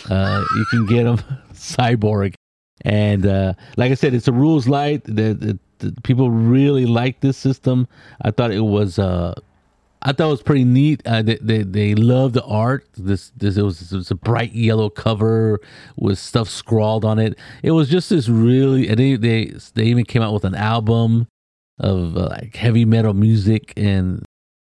uh, 0.09 0.43
you 0.55 0.65
can 0.71 0.85
get 0.85 1.03
them 1.03 1.17
Cyborg, 1.53 2.33
and 2.81 3.25
uh, 3.25 3.53
like 3.75 3.91
I 3.91 3.95
said, 3.95 4.13
it's 4.13 4.27
a 4.27 4.33
rules 4.33 4.67
light. 4.67 5.03
The 5.03 5.59
people 6.03 6.31
really 6.31 6.85
like 6.85 7.19
this 7.21 7.37
system. 7.37 7.87
I 8.21 8.31
thought 8.31 8.51
it 8.51 8.61
was. 8.61 8.99
Uh, 8.99 9.33
I 10.03 10.13
thought 10.13 10.27
it 10.27 10.31
was 10.31 10.43
pretty 10.43 10.63
neat. 10.63 11.01
Uh, 11.05 11.21
they, 11.21 11.37
they 11.41 11.63
they 11.63 11.95
love 11.95 12.33
the 12.33 12.43
art. 12.43 12.87
This 12.97 13.31
this 13.35 13.57
it 13.57 13.63
was, 13.63 13.91
it 13.91 13.95
was 13.95 14.11
a 14.11 14.15
bright 14.15 14.53
yellow 14.53 14.89
cover 14.89 15.59
with 15.95 16.19
stuff 16.19 16.49
scrawled 16.49 17.03
on 17.03 17.19
it. 17.19 17.37
It 17.63 17.71
was 17.71 17.89
just 17.89 18.09
this 18.09 18.29
really. 18.29 18.93
They 18.93 19.15
they 19.15 19.53
they 19.73 19.85
even 19.85 20.05
came 20.05 20.21
out 20.21 20.33
with 20.33 20.45
an 20.45 20.55
album 20.55 21.27
of 21.79 22.15
uh, 22.15 22.27
like 22.27 22.55
heavy 22.55 22.85
metal 22.85 23.13
music, 23.13 23.73
and 23.75 24.23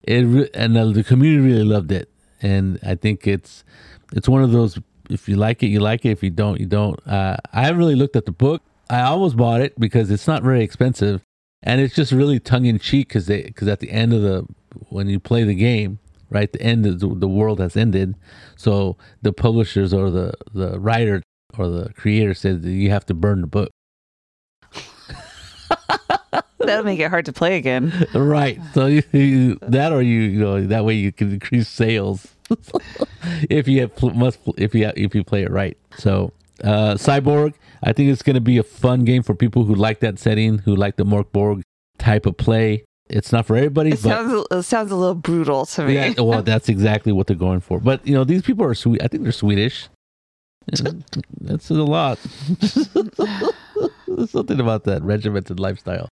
it 0.05 0.23
re- 0.23 0.51
and 0.55 0.77
the, 0.77 0.93
the 0.93 1.05
community 1.05 1.53
really 1.53 1.65
loved 1.65 1.93
it. 1.93 2.11
And 2.41 2.79
I 2.83 2.95
think 2.95 3.27
it's 3.27 3.65
it's 4.13 4.29
one 4.29 4.43
of 4.43 4.53
those. 4.53 4.79
If 5.11 5.29
you 5.29 5.37
like 5.37 5.63
it, 5.63 5.67
you 5.67 5.81
like 5.81 6.05
it. 6.05 6.11
If 6.11 6.23
you 6.23 6.31
don't, 6.31 6.59
you 6.59 6.67
don't. 6.67 6.99
Uh, 7.07 7.37
I 7.53 7.63
haven't 7.63 7.79
really 7.79 7.95
looked 7.95 8.17
at 8.17 8.27
the 8.27 8.33
book. 8.33 8.63
I 8.89 9.03
almost 9.03 9.37
bought 9.37 9.61
it 9.61 9.79
because 9.79 10.11
it's 10.11 10.27
not 10.27 10.43
very 10.43 10.63
expensive, 10.63 11.23
and 11.63 11.81
it's 11.81 11.95
just 11.95 12.13
really 12.13 12.41
tongue 12.41 12.67
in 12.67 12.79
cheek 12.79 13.09
because 13.09 13.27
they 13.27 13.43
because 13.43 13.69
at 13.69 13.81
the 13.81 13.91
end 13.91 14.13
of 14.13 14.23
the 14.23 14.47
when 14.89 15.09
you 15.09 15.21
play 15.21 15.45
the 15.45 15.55
game, 15.55 15.99
right, 16.31 16.53
the 16.53 16.63
end 16.63 16.85
the, 16.85 16.95
the 16.97 17.29
world 17.29 17.61
has 17.61 17.77
ended. 17.77 18.17
So 18.57 18.97
the 19.23 19.33
publishers 19.33 19.93
or 19.93 20.11
the 20.11 20.35
the 20.53 20.79
writer 20.81 21.23
or 21.57 21.69
the 21.69 21.93
creator 21.93 22.35
says 22.35 22.65
you 22.65 22.91
have 22.91 23.07
to 23.07 23.15
burn 23.15 23.41
the 23.41 23.47
book. 23.47 23.71
that'll 26.67 26.85
make 26.85 27.01
it 27.01 27.11
hard 27.11 27.27
to 27.27 27.33
play 27.33 27.57
again. 27.57 27.93
right. 28.15 28.61
So 28.75 28.87
you, 28.87 29.03
you, 29.13 29.59
that 29.63 29.93
or 29.93 30.03
you 30.03 30.21
you 30.21 30.41
know 30.41 30.67
that 30.67 30.85
way 30.85 30.95
you 30.95 31.13
can 31.13 31.33
increase 31.33 31.69
sales 31.69 32.29
if 33.51 33.69
you 33.69 33.81
have 33.83 34.15
must 34.15 34.39
if 34.57 34.75
you 34.75 34.87
have, 34.87 34.95
if 34.97 35.15
you 35.15 35.25
play 35.25 35.43
it 35.43 35.51
right. 35.51 35.77
So 35.99 36.33
uh, 36.65 36.95
Cyborg, 36.95 37.55
I 37.83 37.93
think 37.93 38.11
it's 38.11 38.23
going 38.23 38.35
to 38.35 38.41
be 38.41 38.59
a 38.59 38.63
fun 38.63 39.05
game 39.05 39.23
for 39.23 39.35
people 39.35 39.65
who 39.65 39.75
like 39.75 40.01
that 40.01 40.19
setting, 40.19 40.59
who 40.59 40.77
like 40.77 40.97
the 40.97 41.05
Mörk 41.05 41.33
Borg 41.33 41.63
type 41.99 42.27
of 42.27 42.37
play. 42.37 42.85
It's 43.11 43.33
not 43.33 43.47
for 43.47 43.57
everybody, 43.57 43.91
It 43.91 44.03
but 44.03 44.09
sounds 44.11 44.47
it 44.51 44.63
sounds 44.63 44.91
a 44.91 44.97
little 44.97 45.15
brutal 45.15 45.67
to 45.67 45.85
me. 45.85 45.95
yeah, 45.95 46.15
well, 46.21 46.43
that's 46.53 46.69
exactly 46.69 47.13
what 47.13 47.27
they're 47.27 47.37
going 47.37 47.61
for. 47.61 47.81
But 47.81 48.07
you 48.07 48.15
know, 48.15 48.25
these 48.25 48.43
people 48.43 48.65
are 48.65 48.75
sweet. 48.75 49.03
I 49.03 49.09
think 49.09 49.25
they're 49.25 49.33
Swedish. 49.33 49.89
That's 51.41 51.71
a 51.71 51.75
lot. 51.75 52.19
There's 54.07 54.31
something 54.31 54.61
about 54.61 54.85
that 54.85 55.01
regimented 55.03 55.59
lifestyle. 55.59 56.09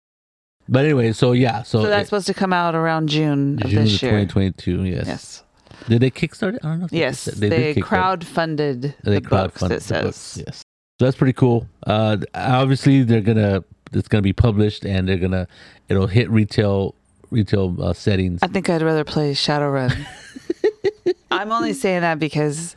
But 0.69 0.85
anyway, 0.85 1.13
so 1.13 1.33
yeah, 1.33 1.63
so, 1.63 1.83
so 1.83 1.89
that's 1.89 2.09
supposed 2.09 2.27
to 2.29 2.35
come 2.35 2.53
out 2.53 2.75
around 2.75 3.09
June 3.09 3.63
of 3.63 3.71
June 3.71 3.79
of 3.81 3.85
this 3.85 4.03
year. 4.03 4.13
2022. 4.13 4.85
Yes. 4.85 5.07
Yes. 5.07 5.43
Did 5.89 6.01
they 6.01 6.11
kickstart 6.11 6.55
it? 6.55 6.65
I 6.65 6.69
don't 6.69 6.81
know. 6.81 6.87
If 6.87 6.93
Yes. 6.93 7.25
They, 7.25 7.49
did 7.51 7.77
kickstart 7.77 7.79
it. 7.79 7.85
crowdfunded 7.85 8.95
They 9.03 9.15
the 9.17 9.21
books. 9.21 9.61
crowdfunded 9.63 9.71
It 9.73 9.83
the 9.83 10.03
books, 10.05 10.17
says. 10.17 10.45
Yes. 10.47 10.63
So 10.99 11.05
that's 11.07 11.17
pretty 11.17 11.33
cool. 11.33 11.67
Uh, 11.87 12.19
obviously, 12.35 13.03
they're 13.03 13.21
gonna 13.21 13.65
it's 13.93 14.09
gonna 14.09 14.23
be 14.23 14.33
published 14.33 14.85
and 14.85 15.09
they're 15.09 15.19
gonna 15.19 15.47
it'll 15.89 16.07
hit 16.07 16.31
retail 16.31 16.95
retail 17.31 17.77
uh, 17.83 17.93
settings. 17.93 18.41
I 18.43 18.47
think 18.47 18.71
I'd 18.71 18.81
rather 18.83 19.05
play 19.05 19.33
Shadowrun. 19.33 20.07
I'm 21.31 21.51
only 21.53 21.73
saying 21.73 22.03
that 22.03 22.19
because 22.21 22.77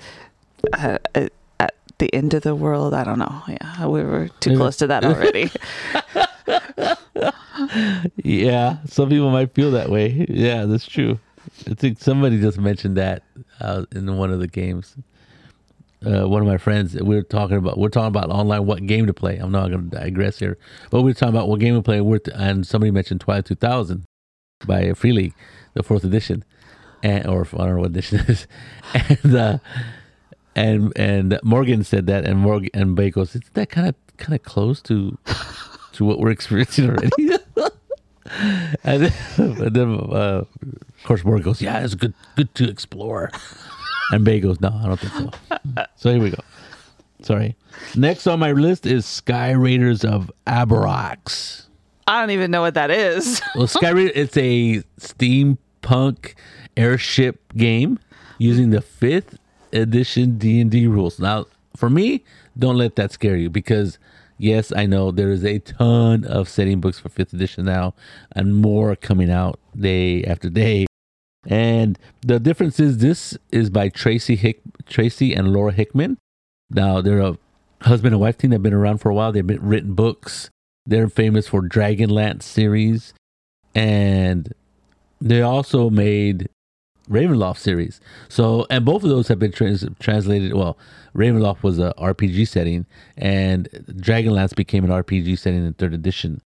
uh, 0.74 0.98
uh, 1.14 1.28
at 1.60 1.76
the 2.00 2.14
end 2.14 2.34
of 2.34 2.42
the 2.44 2.56
world. 2.56 2.94
I 2.94 3.04
don't 3.04 3.20
know. 3.20 3.44
Yeah, 3.48 3.86
we 3.86 4.04
were 4.04 4.30
too 4.40 4.58
close 4.58 4.78
to 4.78 4.88
that 4.88 5.06
already. 5.06 5.52
Yeah, 8.24 8.78
some 8.86 9.10
people 9.10 9.32
might 9.32 9.54
feel 9.54 9.72
that 9.72 9.90
way. 9.90 10.28
Yeah, 10.30 10.66
that's 10.66 10.86
true. 10.86 11.20
I 11.70 11.74
think 11.74 12.00
somebody 12.00 12.40
just 12.40 12.58
mentioned 12.58 12.98
that 12.98 13.24
uh, 13.60 13.86
in 13.92 14.18
one 14.18 14.32
of 14.32 14.40
the 14.40 14.48
games. 14.48 14.96
Uh, 16.06 16.28
one 16.28 16.42
of 16.42 16.48
my 16.48 16.58
friends, 16.58 16.94
we 16.94 17.16
were 17.16 17.24
talking 17.24 17.58
about 17.58 17.80
we're 17.80 17.90
talking 17.90 18.08
about 18.08 18.30
online 18.30 18.66
what 18.68 18.86
game 18.86 19.08
to 19.08 19.14
play. 19.14 19.38
I'm 19.38 19.52
not 19.52 19.70
going 19.70 19.90
to 19.90 19.98
digress 19.98 20.38
here, 20.38 20.58
but 20.92 21.02
we 21.02 21.12
are 21.12 21.14
talking 21.16 21.36
about 21.36 21.50
what 21.50 21.60
game 21.60 21.74
to 21.74 21.82
play. 21.82 22.02
We're 22.02 22.20
t- 22.20 22.32
and 22.36 22.68
somebody 22.68 22.92
mentioned 22.92 23.22
Twilight 23.22 23.46
2000 23.46 24.06
by 24.68 24.94
Free 24.94 25.12
League, 25.12 25.34
the 25.74 25.82
fourth 25.82 26.04
edition, 26.04 26.46
and 27.02 27.26
or 27.26 27.48
I 27.54 27.58
don't 27.58 27.76
know 27.76 27.82
what 27.82 27.90
edition 27.90 28.20
it 28.28 28.30
is, 28.30 28.48
and 28.94 29.36
uh, 29.36 29.58
and 30.56 30.94
and 30.96 31.40
Morgan 31.44 31.84
said 31.84 32.06
that, 32.08 32.26
and 32.26 32.38
Morgan 32.38 32.70
and 32.76 32.96
goes, 33.12 33.30
"Isn't 33.30 33.54
that 33.56 33.72
kind 33.72 33.88
of 33.88 33.96
kind 34.18 34.36
of 34.36 34.44
close 34.44 34.82
to 34.84 35.18
to 35.98 36.06
what 36.06 36.20
we're 36.20 36.32
experiencing 36.32 36.90
already?" 36.90 37.12
and 38.84 39.04
then, 39.04 39.14
and 39.38 39.76
then 39.76 39.94
uh, 39.94 40.44
of 40.46 41.04
course, 41.04 41.24
Morgan 41.24 41.44
goes, 41.44 41.62
"Yeah, 41.62 41.84
it's 41.84 41.96
good 41.96 42.14
good 42.36 42.54
to 42.56 42.70
explore," 42.70 43.32
and 44.12 44.24
Bay 44.24 44.40
goes, 44.40 44.60
"No, 44.62 44.70
I 44.70 44.86
don't 44.88 45.00
think 45.00 45.14
so." 45.14 45.86
So 45.96 46.12
here 46.12 46.22
we 46.22 46.32
go. 46.32 46.42
Sorry. 47.22 47.56
Next 47.96 48.28
on 48.28 48.40
my 48.40 48.52
list 48.52 48.86
is 48.86 49.06
Sky 49.06 49.52
Raiders 49.52 50.06
of 50.06 50.32
Aberox. 50.46 51.66
I 52.08 52.22
don't 52.22 52.30
even 52.30 52.52
know 52.52 52.62
what 52.62 52.76
that 52.76 52.92
is. 52.92 53.42
Well, 53.56 53.68
Sky 53.68 53.90
Raider, 53.90 54.12
it's 54.16 54.38
a 54.38 54.84
steampunk 55.00 56.36
airship 56.78 57.42
game 57.58 58.00
using 58.38 58.70
the 58.70 58.82
fifth 58.82 59.38
edition 59.74 60.38
D 60.38 60.62
and 60.62 60.72
D 60.72 60.88
rules. 60.88 61.20
Now, 61.20 61.46
for 61.76 61.90
me, 61.90 62.24
don't 62.58 62.78
let 62.78 62.96
that 62.96 63.12
scare 63.12 63.36
you 63.36 63.50
because 63.50 63.98
yes, 64.38 64.72
I 64.76 64.86
know 64.86 65.12
there 65.12 65.32
is 65.32 65.44
a 65.44 65.60
ton 65.60 66.24
of 66.26 66.50
setting 66.50 66.80
books 66.80 67.00
for 67.00 67.10
fifth 67.10 67.34
edition 67.34 67.66
now, 67.66 67.94
and 68.32 68.56
more 68.56 68.96
coming 68.96 69.32
out 69.32 69.60
day 69.76 70.24
after 70.24 70.50
day. 70.50 70.86
And 71.46 71.98
the 72.22 72.40
difference 72.40 72.80
is 72.80 72.98
this 72.98 73.38
is 73.52 73.70
by 73.70 73.90
Tracy 73.90 74.36
Hick, 74.36 74.62
Tracy 74.86 75.34
and 75.34 75.54
Laura 75.54 75.72
Hickman. 75.72 76.18
Now 76.70 77.02
they're 77.02 77.20
a 77.20 77.38
husband 77.82 78.14
and 78.14 78.22
wife 78.22 78.38
team. 78.38 78.52
They've 78.52 78.62
been 78.62 78.74
around 78.74 78.98
for 78.98 79.10
a 79.10 79.16
while. 79.16 79.32
They've 79.32 79.46
been 79.46 79.62
written 79.62 79.94
books. 79.94 80.50
They're 80.86 81.10
famous 81.10 81.48
for 81.48 81.62
Dragonlance 81.62 82.44
series, 82.44 83.14
and 83.76 84.54
they 85.20 85.42
also 85.42 85.90
made 85.90 86.50
Ravenloft 87.10 87.58
series. 87.58 88.00
So, 88.30 88.66
and 88.70 88.86
both 88.86 89.04
of 89.04 89.10
those 89.10 89.28
have 89.28 89.40
been 89.40 89.52
trans- 89.52 89.86
translated. 90.00 90.54
Well, 90.54 90.78
Ravenloft 91.16 91.64
was 91.64 91.80
a 91.80 91.94
RPG 91.98 92.48
setting, 92.48 92.86
and 93.18 93.70
Dragonlance 93.70 94.56
became 94.56 94.84
an 94.84 94.92
RPG 94.92 95.40
setting 95.40 95.66
in 95.66 95.74
third 95.74 95.94
edition. 95.94 96.42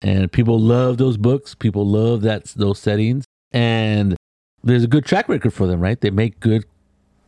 And 0.00 0.30
people 0.30 0.58
love 0.58 0.98
those 0.98 1.16
books. 1.16 1.54
People 1.54 1.86
love 1.86 2.22
that 2.22 2.44
those 2.56 2.78
settings, 2.78 3.24
and 3.52 4.16
there's 4.62 4.84
a 4.84 4.88
good 4.88 5.04
track 5.04 5.28
record 5.28 5.52
for 5.52 5.66
them, 5.66 5.80
right? 5.80 6.00
They 6.00 6.10
make 6.10 6.38
good, 6.40 6.64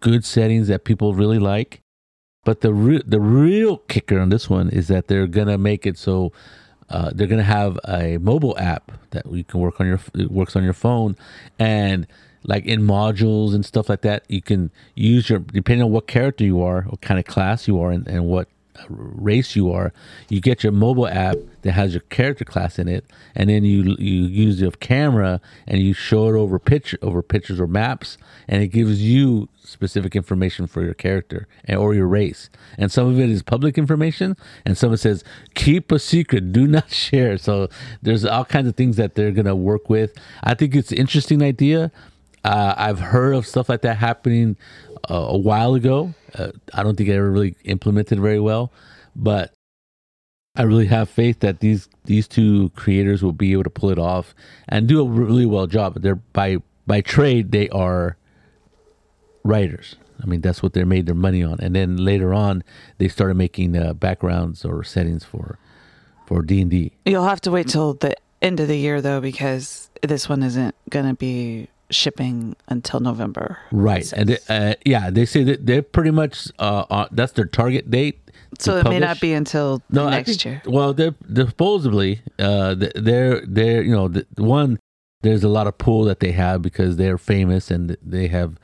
good 0.01 0.25
settings 0.25 0.68
that 0.68 0.85
people 0.85 1.14
really 1.14 1.38
like. 1.38 1.81
But 2.44 2.61
the 2.61 2.73
re- 2.73 3.03
the 3.05 3.20
real 3.20 3.79
kicker 3.79 4.18
on 4.18 4.29
this 4.31 4.49
one 4.49 4.70
is 4.70 4.88
that 4.88 5.09
they're 5.09 5.27
gonna 5.27 5.59
make 5.59 5.87
it 5.87 5.99
so 5.99 6.33
uh, 6.88 7.11
they're 7.14 7.27
gonna 7.27 7.42
have 7.42 7.79
a 7.87 8.18
mobile 8.18 8.57
app 8.59 8.92
that 9.11 9.31
you 9.31 9.44
can 9.44 9.61
work 9.61 9.81
on 9.81 9.87
your 9.87 10.01
works 10.29 10.57
on 10.57 10.64
your 10.64 10.73
phone, 10.73 11.16
and 11.59 12.07
like 12.44 12.64
in 12.66 12.81
modules 12.81 13.55
and 13.55 13.64
stuff 13.64 13.88
like 13.88 14.03
that, 14.03 14.24
you 14.29 14.42
can 14.42 14.70
use 14.94 15.29
your 15.29 15.40
depending 15.40 15.85
on 15.85 15.92
what 15.92 16.07
character 16.07 16.44
you 16.44 16.62
are, 16.62 16.83
what 16.83 17.00
kind 17.00 17.18
of 17.18 17.26
class 17.26 17.68
you 17.68 17.81
are, 17.81 17.90
and, 17.90 18.07
and 18.09 18.26
what 18.26 18.48
uh, 18.76 18.85
race 18.88 19.57
you 19.57 19.72
are, 19.72 19.92
you 20.29 20.40
get 20.40 20.62
your 20.62 20.72
mobile 20.72 21.09
app 21.09 21.37
that 21.62 21.72
has 21.72 21.92
your 21.92 22.00
character 22.03 22.44
class 22.44 22.79
in 22.79 22.88
it, 22.88 23.05
and 23.35 23.50
then 23.50 23.64
you 23.64 23.96
you 23.98 24.22
use 24.22 24.61
your 24.61 24.70
camera 24.72 25.40
and 25.66 25.81
you 25.81 25.92
show 25.92 26.29
it 26.29 26.38
over 26.38 26.59
picture 26.59 26.98
over 27.03 27.22
pictures 27.22 27.61
or 27.61 27.66
maps, 27.66 28.16
and 28.48 28.62
it 28.62 28.68
gives 28.68 29.03
you 29.03 29.48
specific 29.62 30.16
information 30.16 30.66
for 30.66 30.83
your 30.83 30.94
character 30.94 31.46
and 31.64 31.79
or 31.79 31.94
your 31.94 32.07
race. 32.07 32.50
And 32.76 32.90
some 32.90 33.07
of 33.07 33.20
it 33.20 33.29
is 33.29 33.42
public 33.42 33.76
information, 33.76 34.37
and 34.64 34.76
some 34.79 34.88
of 34.88 34.94
it 34.94 34.98
says 34.98 35.24
keep 35.55 35.92
a 35.92 35.98
secret, 35.98 36.53
do 36.53 36.66
not 36.66 36.90
share. 36.90 37.38
So 37.38 37.68
there's 38.03 38.24
all 38.24 38.44
kinds 38.44 38.68
of 38.68 38.76
things 38.76 38.96
that 38.96 39.14
they're 39.14 39.33
gonna 39.33 39.57
work 39.57 39.90
with. 39.90 40.14
I 40.42 40.55
think 40.55 40.74
it's 40.74 40.92
an 40.92 40.98
interesting 40.98 41.42
idea. 41.42 41.92
Uh, 42.44 42.74
I've 42.76 42.98
heard 42.98 43.35
of 43.35 43.46
stuff 43.46 43.68
like 43.68 43.83
that 43.83 43.96
happening 43.98 44.57
uh, 45.11 45.14
a 45.29 45.38
while 45.38 45.74
ago. 45.74 46.14
Uh, 46.35 46.53
I 46.72 46.83
don't 46.83 46.96
think 46.96 47.09
it 47.09 47.14
ever 47.14 47.31
really 47.31 47.57
implemented 47.64 48.20
very 48.20 48.40
well, 48.40 48.72
but 49.14 49.53
I 50.57 50.62
really 50.62 50.87
have 50.87 51.09
faith 51.09 51.40
that 51.40 51.61
these 51.61 51.88
these 52.05 52.26
two 52.26 52.70
creators 52.70 53.22
will 53.22 53.33
be 53.33 53.53
able 53.53 53.64
to 53.64 53.70
pull 53.70 53.90
it 53.90 53.98
off 53.98 54.35
and 54.68 54.88
do 54.88 55.00
a 55.00 55.05
really 55.05 55.46
well 55.46 55.66
job. 55.66 56.00
They're 56.00 56.16
by 56.16 56.59
by 56.87 57.00
trade 57.03 57.53
they 57.53 57.68
are 57.70 58.16
writers. 59.44 59.96
I 60.22 60.26
mean 60.26 60.40
that's 60.40 60.62
what 60.62 60.72
they 60.72 60.85
made 60.85 61.07
their 61.07 61.14
money 61.14 61.42
on, 61.42 61.59
and 61.61 61.74
then 61.74 61.96
later 61.96 62.35
on 62.35 62.64
they 62.98 63.09
started 63.09 63.37
making 63.37 63.76
uh, 63.76 63.94
backgrounds 63.94 64.64
or 64.64 64.83
settings 64.83 65.24
for 65.24 65.59
for 66.26 66.42
D 66.42 66.61
and 66.61 66.70
D. 66.70 66.92
You'll 67.07 67.24
have 67.24 67.40
to 67.42 67.50
wait 67.50 67.68
till 67.68 67.94
the 67.94 68.16
end 68.42 68.61
of 68.61 68.68
the 68.68 68.76
year 68.76 69.00
though, 69.00 69.20
because 69.20 69.90
this 70.03 70.29
one 70.29 70.42
isn't 70.42 70.74
gonna 70.88 71.14
be 71.14 71.68
shipping 71.90 72.57
until 72.68 73.00
November. 73.00 73.59
Right, 73.72 74.11
and 74.12 74.29
they, 74.31 74.38
uh, 74.48 74.74
yeah, 74.85 75.11
they 75.11 75.24
say 75.26 75.42
that 75.44 75.66
they're 75.66 75.83
pretty 75.83 76.11
much 76.11 76.48
uh, 76.59 76.85
uh, 76.90 77.09
that's 77.11 77.33
their 77.33 77.44
target 77.46 77.90
date. 77.90 78.20
So 78.59 78.79
it 78.79 78.85
may 78.85 78.98
not 78.98 79.20
be 79.20 79.33
until 79.33 79.83
no, 79.90 80.09
next 80.11 80.29
think- 80.29 80.44
year. 80.44 80.62
Well, 80.66 80.92
they're, 80.92 81.14
they're 81.29 81.48
supposedly 81.48 82.20
uh, 82.38 82.74
they're 82.74 83.40
they're 83.46 83.83
you 83.83 83.92
know 83.92 84.09
the, 84.09 84.26
one 84.37 84.79
there's 85.22 85.44
a 85.44 85.48
lot 85.48 85.66
of 85.66 85.76
pull 85.79 86.05
that 86.05 86.20
they 86.20 86.33
have 86.33 86.62
because 86.62 86.96
they're 86.96 87.18
famous 87.18 87.70
and 87.70 87.96
they 88.03 88.26
have 88.29 88.59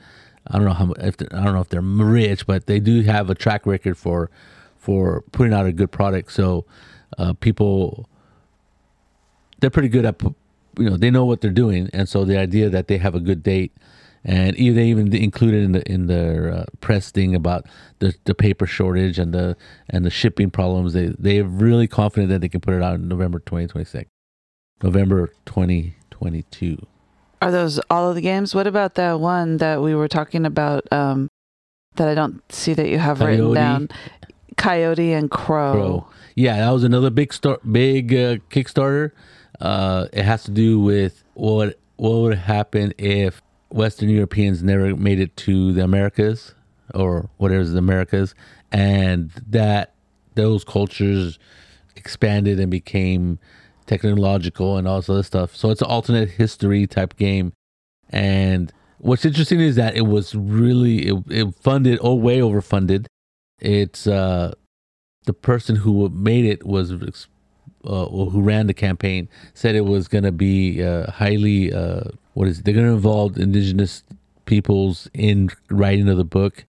I 0.47 0.57
don't 0.57 0.65
know 0.65 0.73
how 0.73 0.91
if 0.99 1.17
they're- 1.17 1.29
I 1.31 1.43
don't 1.43 1.53
know 1.53 1.61
if 1.61 1.69
they're 1.69 1.81
rich, 1.81 2.45
but 2.47 2.65
they 2.67 2.79
do 2.79 3.01
have 3.03 3.29
a 3.29 3.35
track 3.35 3.65
record 3.65 3.97
for 3.97 4.29
for 4.77 5.21
putting 5.31 5.53
out 5.53 5.65
a 5.65 5.71
good 5.71 5.91
product. 5.91 6.31
So 6.31 6.65
uh, 7.17 7.33
people 7.33 8.09
they're 9.59 9.69
pretty 9.69 9.89
good 9.89 10.05
at 10.05 10.21
you 10.77 10.89
know 10.89 10.97
they 10.97 11.11
know 11.11 11.25
what 11.25 11.41
they're 11.41 11.51
doing, 11.51 11.89
and 11.93 12.07
so 12.07 12.25
the 12.25 12.37
idea 12.37 12.69
that 12.69 12.87
they 12.87 12.97
have 12.97 13.15
a 13.15 13.19
good 13.19 13.43
date. 13.43 13.73
And 14.23 14.57
even 14.57 14.75
they 14.75 14.87
even 14.87 15.15
included 15.15 15.63
in 15.63 15.71
the 15.71 15.89
in 15.89 16.07
their 16.07 16.51
uh, 16.51 16.65
press 16.81 17.11
thing 17.11 17.33
about 17.33 17.65
the, 17.99 18.13
the 18.25 18.35
paper 18.35 18.65
shortage 18.65 19.19
and 19.19 19.33
the 19.33 19.55
and 19.89 20.03
the 20.03 20.09
shipping 20.09 20.49
problems. 20.49 20.93
They 20.93 21.13
they're 21.17 21.45
really 21.45 21.87
confident 21.87 22.29
that 22.29 22.41
they 22.41 22.49
can 22.49 22.59
put 22.59 22.73
it 22.73 22.83
out 22.83 22.95
in 22.95 23.07
November 23.07 23.39
2026, 23.39 24.09
November 24.83 25.27
2022. 25.45 26.77
Are 27.41 27.51
those 27.51 27.79
all 27.89 28.09
of 28.09 28.15
the 28.15 28.21
games? 28.21 28.53
What 28.53 28.67
about 28.67 28.95
that 28.95 29.19
one 29.21 29.57
that 29.57 29.81
we 29.81 29.95
were 29.95 30.09
talking 30.09 30.45
about 30.45 30.91
um, 30.91 31.29
that 31.95 32.09
I 32.09 32.15
don't 32.15 32.41
see 32.51 32.73
that 32.73 32.89
you 32.89 32.97
have 32.97 33.21
written 33.21 33.53
down? 33.53 33.89
Coyote 34.57 35.13
and 35.13 35.29
Crow. 35.31 35.73
Pro. 35.73 36.07
Yeah, 36.35 36.57
that 36.57 36.71
was 36.71 36.83
another 36.83 37.09
big 37.09 37.33
start, 37.33 37.61
big 37.71 38.13
uh, 38.13 38.37
Kickstarter. 38.49 39.11
Uh, 39.59 40.07
it 40.13 40.23
has 40.23 40.43
to 40.43 40.51
do 40.51 40.79
with 40.79 41.23
what 41.33 41.79
what 41.97 42.11
would 42.11 42.37
happen 42.37 42.93
if 42.97 43.41
Western 43.69 44.09
Europeans 44.09 44.61
never 44.61 44.95
made 44.95 45.19
it 45.19 45.35
to 45.35 45.73
the 45.73 45.83
Americas 45.83 46.53
or 46.93 47.29
whatever 47.37 47.61
is 47.61 47.71
the 47.71 47.79
Americas, 47.79 48.35
and 48.71 49.31
that 49.47 49.93
those 50.35 50.63
cultures 50.63 51.39
expanded 51.95 52.59
and 52.59 52.69
became 52.69 53.39
technological 53.87 54.77
and 54.77 54.87
all 54.87 54.97
this 54.97 55.09
other 55.09 55.23
stuff. 55.23 55.55
So 55.55 55.71
it's 55.71 55.81
an 55.81 55.87
alternate 55.87 56.29
history 56.29 56.85
type 56.85 57.15
game. 57.15 57.53
And 58.09 58.71
what's 58.99 59.25
interesting 59.25 59.59
is 59.59 59.75
that 59.75 59.95
it 59.95 60.05
was 60.05 60.35
really 60.35 61.07
it, 61.07 61.23
it 61.29 61.55
funded 61.55 61.99
oh 62.01 62.13
way 62.13 62.39
overfunded. 62.39 63.07
It's 63.59 64.05
uh 64.05 64.53
the 65.25 65.33
person 65.33 65.77
who 65.77 66.07
made 66.09 66.45
it 66.45 66.65
was 66.65 66.93
uh, 67.85 68.05
or 68.05 68.29
who 68.29 68.41
ran 68.41 68.67
the 68.67 68.73
campaign 68.73 69.29
said 69.53 69.75
it 69.75 69.85
was 69.85 70.07
going 70.07 70.23
to 70.23 70.31
be 70.31 70.83
uh, 70.83 71.11
highly 71.11 71.73
uh, 71.73 72.03
what 72.37 72.47
is 72.47 72.59
it? 72.59 72.65
They're 72.65 72.73
going 72.73 72.85
to 72.85 72.93
involve 72.93 73.37
indigenous 73.37 74.03
peoples 74.45 75.09
in 75.13 75.49
writing 75.69 76.07
of 76.07 76.17
the 76.17 76.23
book. 76.23 76.65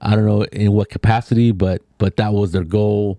I 0.00 0.14
don't 0.14 0.26
know 0.26 0.42
in 0.44 0.72
what 0.72 0.90
capacity, 0.90 1.50
but 1.50 1.82
but 1.96 2.16
that 2.16 2.32
was 2.32 2.52
their 2.52 2.64
goal. 2.64 3.18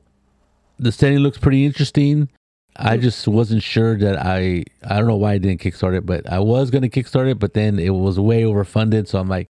The 0.78 0.92
setting 0.92 1.20
looks 1.20 1.38
pretty 1.38 1.66
interesting. 1.66 2.30
I 2.76 2.96
just 2.98 3.28
wasn't 3.28 3.64
sure 3.64 3.98
that 3.98 4.18
I 4.24 4.64
I 4.84 4.98
don't 4.98 5.08
know 5.08 5.18
why 5.18 5.34
I 5.34 5.38
didn't 5.40 5.62
kickstart 5.62 5.98
it, 5.98 6.06
but 6.06 6.32
I 6.32 6.40
was 6.40 6.70
going 6.70 6.84
to 6.88 6.90
kickstart 6.90 7.30
it, 7.30 7.40
but 7.40 7.54
then 7.54 7.80
it 7.80 7.90
was 7.90 8.20
way 8.20 8.44
overfunded, 8.44 9.08
so 9.08 9.20
I'm 9.20 9.28
like, 9.28 9.48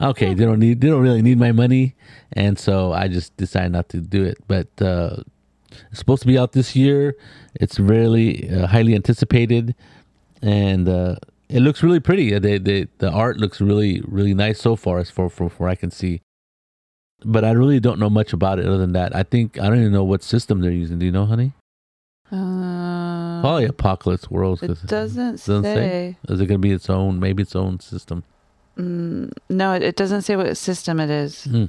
okay, 0.00 0.34
they 0.34 0.44
don't 0.44 0.60
need 0.60 0.80
they 0.80 0.88
don't 0.88 1.02
really 1.02 1.22
need 1.22 1.38
my 1.38 1.50
money, 1.50 1.96
and 2.32 2.58
so 2.58 2.92
I 2.92 3.08
just 3.08 3.36
decided 3.36 3.72
not 3.72 3.88
to 3.88 4.00
do 4.00 4.22
it. 4.22 4.38
But 4.46 4.68
uh, 4.80 5.22
it's 5.90 5.98
supposed 5.98 6.22
to 6.22 6.28
be 6.28 6.38
out 6.38 6.52
this 6.52 6.74
year. 6.76 7.14
It's 7.60 7.78
really 7.80 8.48
uh, 8.50 8.66
highly 8.66 8.94
anticipated, 8.94 9.74
and 10.42 10.88
uh, 10.88 11.16
it 11.48 11.60
looks 11.60 11.82
really 11.82 12.00
pretty. 12.00 12.34
Uh, 12.34 12.38
The, 12.40 12.58
the 12.58 12.88
the 12.98 13.10
art 13.10 13.36
looks 13.38 13.60
really 13.60 14.02
really 14.06 14.34
nice 14.34 14.60
so 14.60 14.76
far, 14.76 14.98
as 14.98 15.10
far 15.10 15.28
from 15.28 15.50
where 15.58 15.68
I 15.70 15.76
can 15.76 15.90
see. 15.90 16.20
but 17.24 17.42
I 17.44 17.52
really 17.52 17.80
don't 17.80 17.98
know 17.98 18.10
much 18.10 18.32
about 18.34 18.58
it 18.58 18.66
other 18.66 18.78
than 18.78 18.92
that. 18.92 19.14
I 19.16 19.22
think 19.22 19.58
I 19.58 19.68
don't 19.68 19.80
even 19.80 19.92
know 19.92 20.04
what 20.04 20.22
system 20.22 20.60
they're 20.60 20.80
using. 20.82 20.98
Do 20.98 21.06
you 21.06 21.12
know, 21.12 21.26
honey? 21.26 21.52
Uh, 22.32 23.40
Probably 23.40 23.64
Apocalypse 23.66 24.30
Worlds. 24.30 24.62
it 24.62 24.68
doesn't, 24.86 25.36
doesn't 25.46 25.62
say. 25.64 25.74
say? 25.74 26.16
Is 26.34 26.40
it 26.40 26.46
going 26.46 26.60
to 26.60 26.66
be 26.68 26.72
its 26.72 26.88
own, 26.90 27.20
maybe 27.20 27.42
its 27.42 27.54
own 27.56 27.80
system? 27.80 28.24
Mm, 28.78 29.30
no, 29.48 29.72
it, 29.74 29.82
it 29.82 29.96
doesn't 29.96 30.22
say 30.22 30.34
what 30.36 30.56
system 30.56 30.98
it 31.00 31.10
is. 31.10 31.44
Hmm. 31.44 31.66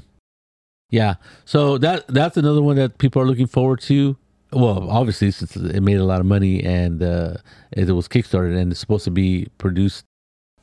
Yeah. 0.90 1.16
So 1.46 1.78
that 1.80 2.08
that's 2.08 2.38
another 2.38 2.62
one 2.62 2.76
that 2.78 2.98
people 2.98 3.22
are 3.22 3.26
looking 3.26 3.48
forward 3.48 3.82
to. 3.82 4.18
Well, 4.54 4.90
obviously, 4.90 5.32
since 5.32 5.56
it 5.56 5.82
made 5.82 5.98
a 5.98 6.06
lot 6.06 6.20
of 6.22 6.26
money 6.26 6.64
and 6.64 7.02
uh, 7.04 7.36
it 7.72 7.90
was 7.92 8.08
kickstarted 8.08 8.58
and 8.58 8.72
it's 8.72 8.80
supposed 8.80 9.04
to 9.06 9.12
be 9.12 9.48
produced 9.58 10.06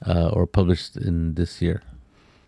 uh, 0.06 0.28
or 0.32 0.46
published 0.46 0.96
in 0.96 1.34
this 1.34 1.60
year. 1.60 1.82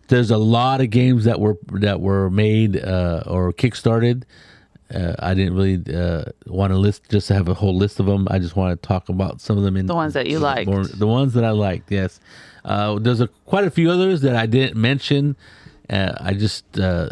There's 0.07 0.31
a 0.31 0.37
lot 0.37 0.81
of 0.81 0.89
games 0.89 1.25
that 1.25 1.39
were 1.39 1.57
that 1.73 1.99
were 2.01 2.29
made 2.29 2.77
uh, 2.83 3.23
or 3.27 3.51
kickstarted. 3.53 4.23
Uh, 4.93 5.15
I 5.19 5.33
didn't 5.33 5.55
really 5.55 5.81
uh, 5.95 6.25
want 6.45 6.71
to 6.71 6.77
list 6.77 7.09
just 7.09 7.27
to 7.29 7.33
have 7.33 7.47
a 7.49 7.55
whole 7.55 7.75
list 7.75 7.99
of 7.99 8.05
them. 8.05 8.27
I 8.29 8.37
just 8.39 8.55
want 8.55 8.79
to 8.81 8.87
talk 8.87 9.09
about 9.09 9.41
some 9.41 9.57
of 9.57 9.63
them 9.63 9.75
in 9.77 9.87
The 9.87 9.95
ones 9.95 10.13
that 10.13 10.27
you 10.27 10.37
liked. 10.39 10.69
more- 10.69 10.85
the 10.85 11.07
ones 11.07 11.33
that 11.33 11.43
I 11.43 11.49
liked. 11.51 11.91
Yes, 11.91 12.19
uh, 12.63 12.99
there's 12.99 13.19
a, 13.19 13.27
quite 13.45 13.65
a 13.65 13.71
few 13.71 13.89
others 13.91 14.21
that 14.21 14.35
I 14.35 14.45
didn't 14.45 14.79
mention. 14.79 15.35
Uh, 15.89 16.13
I 16.19 16.33
just 16.33 16.79
uh, 16.79 17.09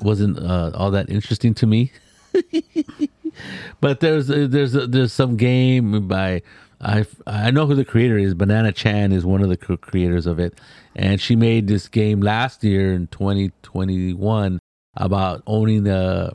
wasn't 0.00 0.38
uh, 0.38 0.70
all 0.74 0.90
that 0.90 1.10
interesting 1.10 1.54
to 1.54 1.66
me. 1.66 1.92
but 3.80 4.00
there's 4.00 4.28
there's 4.28 4.72
there's 4.72 5.12
some 5.12 5.36
game 5.36 6.08
by 6.08 6.42
I 6.80 7.06
I 7.26 7.50
know 7.50 7.66
who 7.66 7.74
the 7.74 7.84
creator 7.84 8.18
is. 8.18 8.34
Banana 8.34 8.72
Chan 8.72 9.12
is 9.12 9.24
one 9.24 9.42
of 9.42 9.48
the 9.48 9.56
creators 9.56 10.26
of 10.26 10.38
it, 10.38 10.58
and 10.94 11.20
she 11.20 11.36
made 11.36 11.66
this 11.66 11.88
game 11.88 12.20
last 12.20 12.62
year 12.62 12.92
in 12.92 13.08
2021 13.08 14.58
about 14.96 15.42
owning 15.46 15.88
a 15.88 16.34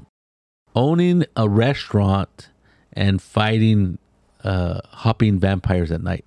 owning 0.75 1.25
a 1.35 1.47
restaurant 1.47 2.49
and 2.93 3.21
fighting 3.21 3.97
uh, 4.43 4.81
hopping 4.89 5.39
vampires 5.39 5.91
at 5.91 6.01
night. 6.01 6.25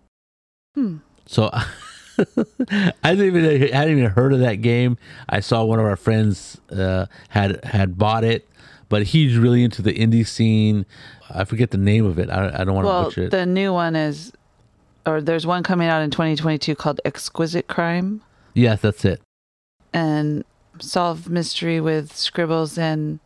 Hmm. 0.75 0.99
So 1.27 1.51
I 3.03 3.15
didn't 3.15 3.27
even 3.37 3.45
I 3.73 3.77
hadn't 3.77 3.99
even 3.99 4.11
heard 4.11 4.33
of 4.33 4.41
that 4.41 4.57
game. 4.57 4.99
I 5.29 5.41
saw 5.41 5.65
one 5.65 5.79
of 5.79 5.85
our 5.85 5.97
friends 5.97 6.61
uh, 6.71 7.07
had 7.31 7.65
had 7.65 7.99
bought 7.99 8.25
it, 8.25 8.49
but 8.89 9.05
he's 9.05 9.37
really 9.37 9.63
into 9.65 9.83
the 9.83 9.93
indie 9.95 10.27
scene. 10.27 10.87
I 11.31 11.45
forget 11.45 11.71
the 11.71 11.79
name 11.79 12.05
of 12.07 12.19
it. 12.19 12.31
I, 12.31 12.61
I 12.61 12.65
don't 12.65 12.75
want 12.75 12.85
to 12.85 12.89
Well, 12.89 13.05
butcher 13.05 13.23
it. 13.25 13.31
the 13.31 13.45
new 13.47 13.73
one 13.73 13.97
is, 13.97 14.33
or 15.05 15.21
there's 15.21 15.47
one 15.47 15.63
coming 15.63 15.89
out 15.89 16.03
in 16.03 16.11
2022 16.11 16.75
called 16.77 17.01
Exquisite 17.05 17.67
Crime 17.69 18.23
yes, 18.55 18.81
that's 18.81 19.05
it. 19.05 19.21
and 19.93 20.45
Solve 20.79 21.29
Mystery 21.29 21.81
with 21.81 22.15
Scribbles 22.17 22.79
and 22.79 23.19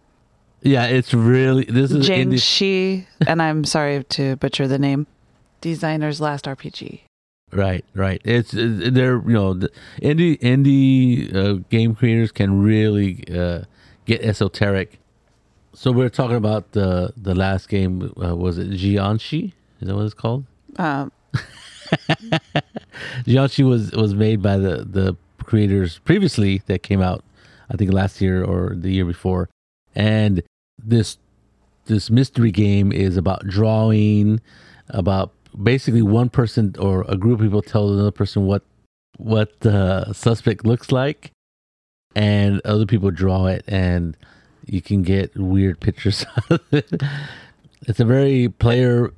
Yeah, 0.62 0.87
it's 0.87 1.12
really 1.12 1.64
this 1.64 1.90
is 1.92 2.07
James 2.07 2.40
indie. 2.40 2.42
Shi. 2.42 3.07
and 3.26 3.42
I'm 3.42 3.64
sorry 3.64 4.03
to 4.05 4.37
butcher 4.37 4.66
the 4.66 4.79
name. 4.79 5.07
Designer's 5.61 6.20
Last 6.22 6.46
RPG. 6.46 7.00
Right, 7.52 7.84
right. 7.94 8.20
It's 8.24 8.52
they're 8.52 9.16
you 9.16 9.32
know 9.32 9.54
the 9.54 9.70
indie 10.00 10.38
indie 10.38 11.34
uh, 11.34 11.54
game 11.68 11.94
creators 11.94 12.30
can 12.30 12.62
really 12.62 13.24
uh, 13.32 13.62
get 14.06 14.22
esoteric. 14.22 14.98
So 15.72 15.90
we're 15.90 16.10
talking 16.10 16.36
about 16.36 16.72
the 16.72 17.12
the 17.16 17.34
last 17.34 17.68
game. 17.68 18.12
Uh, 18.22 18.36
was 18.36 18.58
it 18.58 18.70
Jiangshi? 18.70 19.52
Is 19.80 19.88
that 19.88 19.96
what 19.96 20.04
it's 20.04 20.14
called? 20.14 20.44
Um, 20.76 21.10
Jiangshi 23.26 23.68
was 23.68 23.90
was 23.92 24.14
made 24.14 24.42
by 24.42 24.56
the 24.56 24.84
the 24.84 25.16
creators 25.42 25.98
previously 25.98 26.62
that 26.66 26.84
came 26.84 27.02
out, 27.02 27.24
I 27.68 27.76
think 27.76 27.92
last 27.92 28.20
year 28.20 28.44
or 28.44 28.74
the 28.76 28.92
year 28.92 29.04
before, 29.04 29.48
and 29.94 30.42
this 30.78 31.18
this 31.86 32.10
mystery 32.10 32.52
game 32.52 32.92
is 32.92 33.16
about 33.16 33.46
drawing, 33.46 34.40
about 34.88 35.32
basically 35.60 36.02
one 36.02 36.28
person 36.28 36.74
or 36.78 37.04
a 37.08 37.16
group 37.16 37.40
of 37.40 37.46
people 37.46 37.62
tell 37.62 37.92
another 37.92 38.10
person 38.10 38.46
what 38.46 38.62
what 39.16 39.60
the 39.60 40.12
suspect 40.12 40.64
looks 40.64 40.90
like, 40.90 41.30
and 42.14 42.60
other 42.64 42.86
people 42.86 43.10
draw 43.10 43.46
it, 43.46 43.64
and 43.68 44.16
you 44.66 44.80
can 44.80 45.02
get 45.02 45.36
weird 45.36 45.80
pictures 45.86 46.24
it. 46.70 47.02
It's 47.86 48.00
a 48.00 48.04
very 48.04 48.48
player 48.48 49.12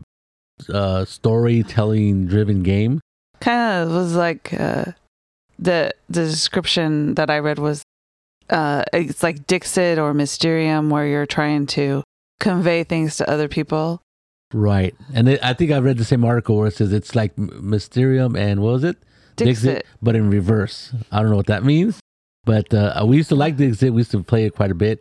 uh, 0.72 1.04
storytelling 1.04 2.26
driven 2.26 2.62
game. 2.62 3.00
kind 3.40 3.82
of 3.84 3.94
was 3.94 4.14
like 4.14 4.54
uh, 4.58 4.92
the 5.58 5.92
the 6.08 6.24
description 6.24 7.14
that 7.14 7.30
I 7.30 7.38
read 7.38 7.58
was 7.58 7.82
uh, 8.50 8.84
it's 8.92 9.22
like 9.22 9.46
Dixit 9.46 9.98
or 9.98 10.12
Mysterium, 10.12 10.90
where 10.90 11.06
you're 11.06 11.26
trying 11.26 11.66
to 11.68 12.02
convey 12.38 12.84
things 12.84 13.16
to 13.16 13.30
other 13.30 13.48
people. 13.48 14.01
Right. 14.52 14.94
And 15.14 15.28
it, 15.28 15.44
I 15.44 15.54
think 15.54 15.70
I 15.70 15.78
read 15.78 15.98
the 15.98 16.04
same 16.04 16.24
article 16.24 16.56
where 16.56 16.68
it 16.68 16.74
says 16.74 16.92
it's 16.92 17.14
like 17.14 17.36
Mysterium 17.38 18.36
and 18.36 18.60
what 18.60 18.72
was 18.72 18.84
it? 18.84 18.96
Dixit. 19.36 19.86
but 20.02 20.14
in 20.14 20.28
reverse. 20.30 20.92
I 21.10 21.20
don't 21.20 21.30
know 21.30 21.36
what 21.36 21.46
that 21.46 21.64
means. 21.64 22.00
But 22.44 22.72
uh, 22.74 23.04
we 23.06 23.16
used 23.16 23.28
to 23.30 23.34
like 23.34 23.56
Dixit. 23.56 23.92
We 23.92 24.00
used 24.00 24.10
to 24.10 24.22
play 24.22 24.44
it 24.44 24.54
quite 24.54 24.70
a 24.70 24.74
bit. 24.74 25.00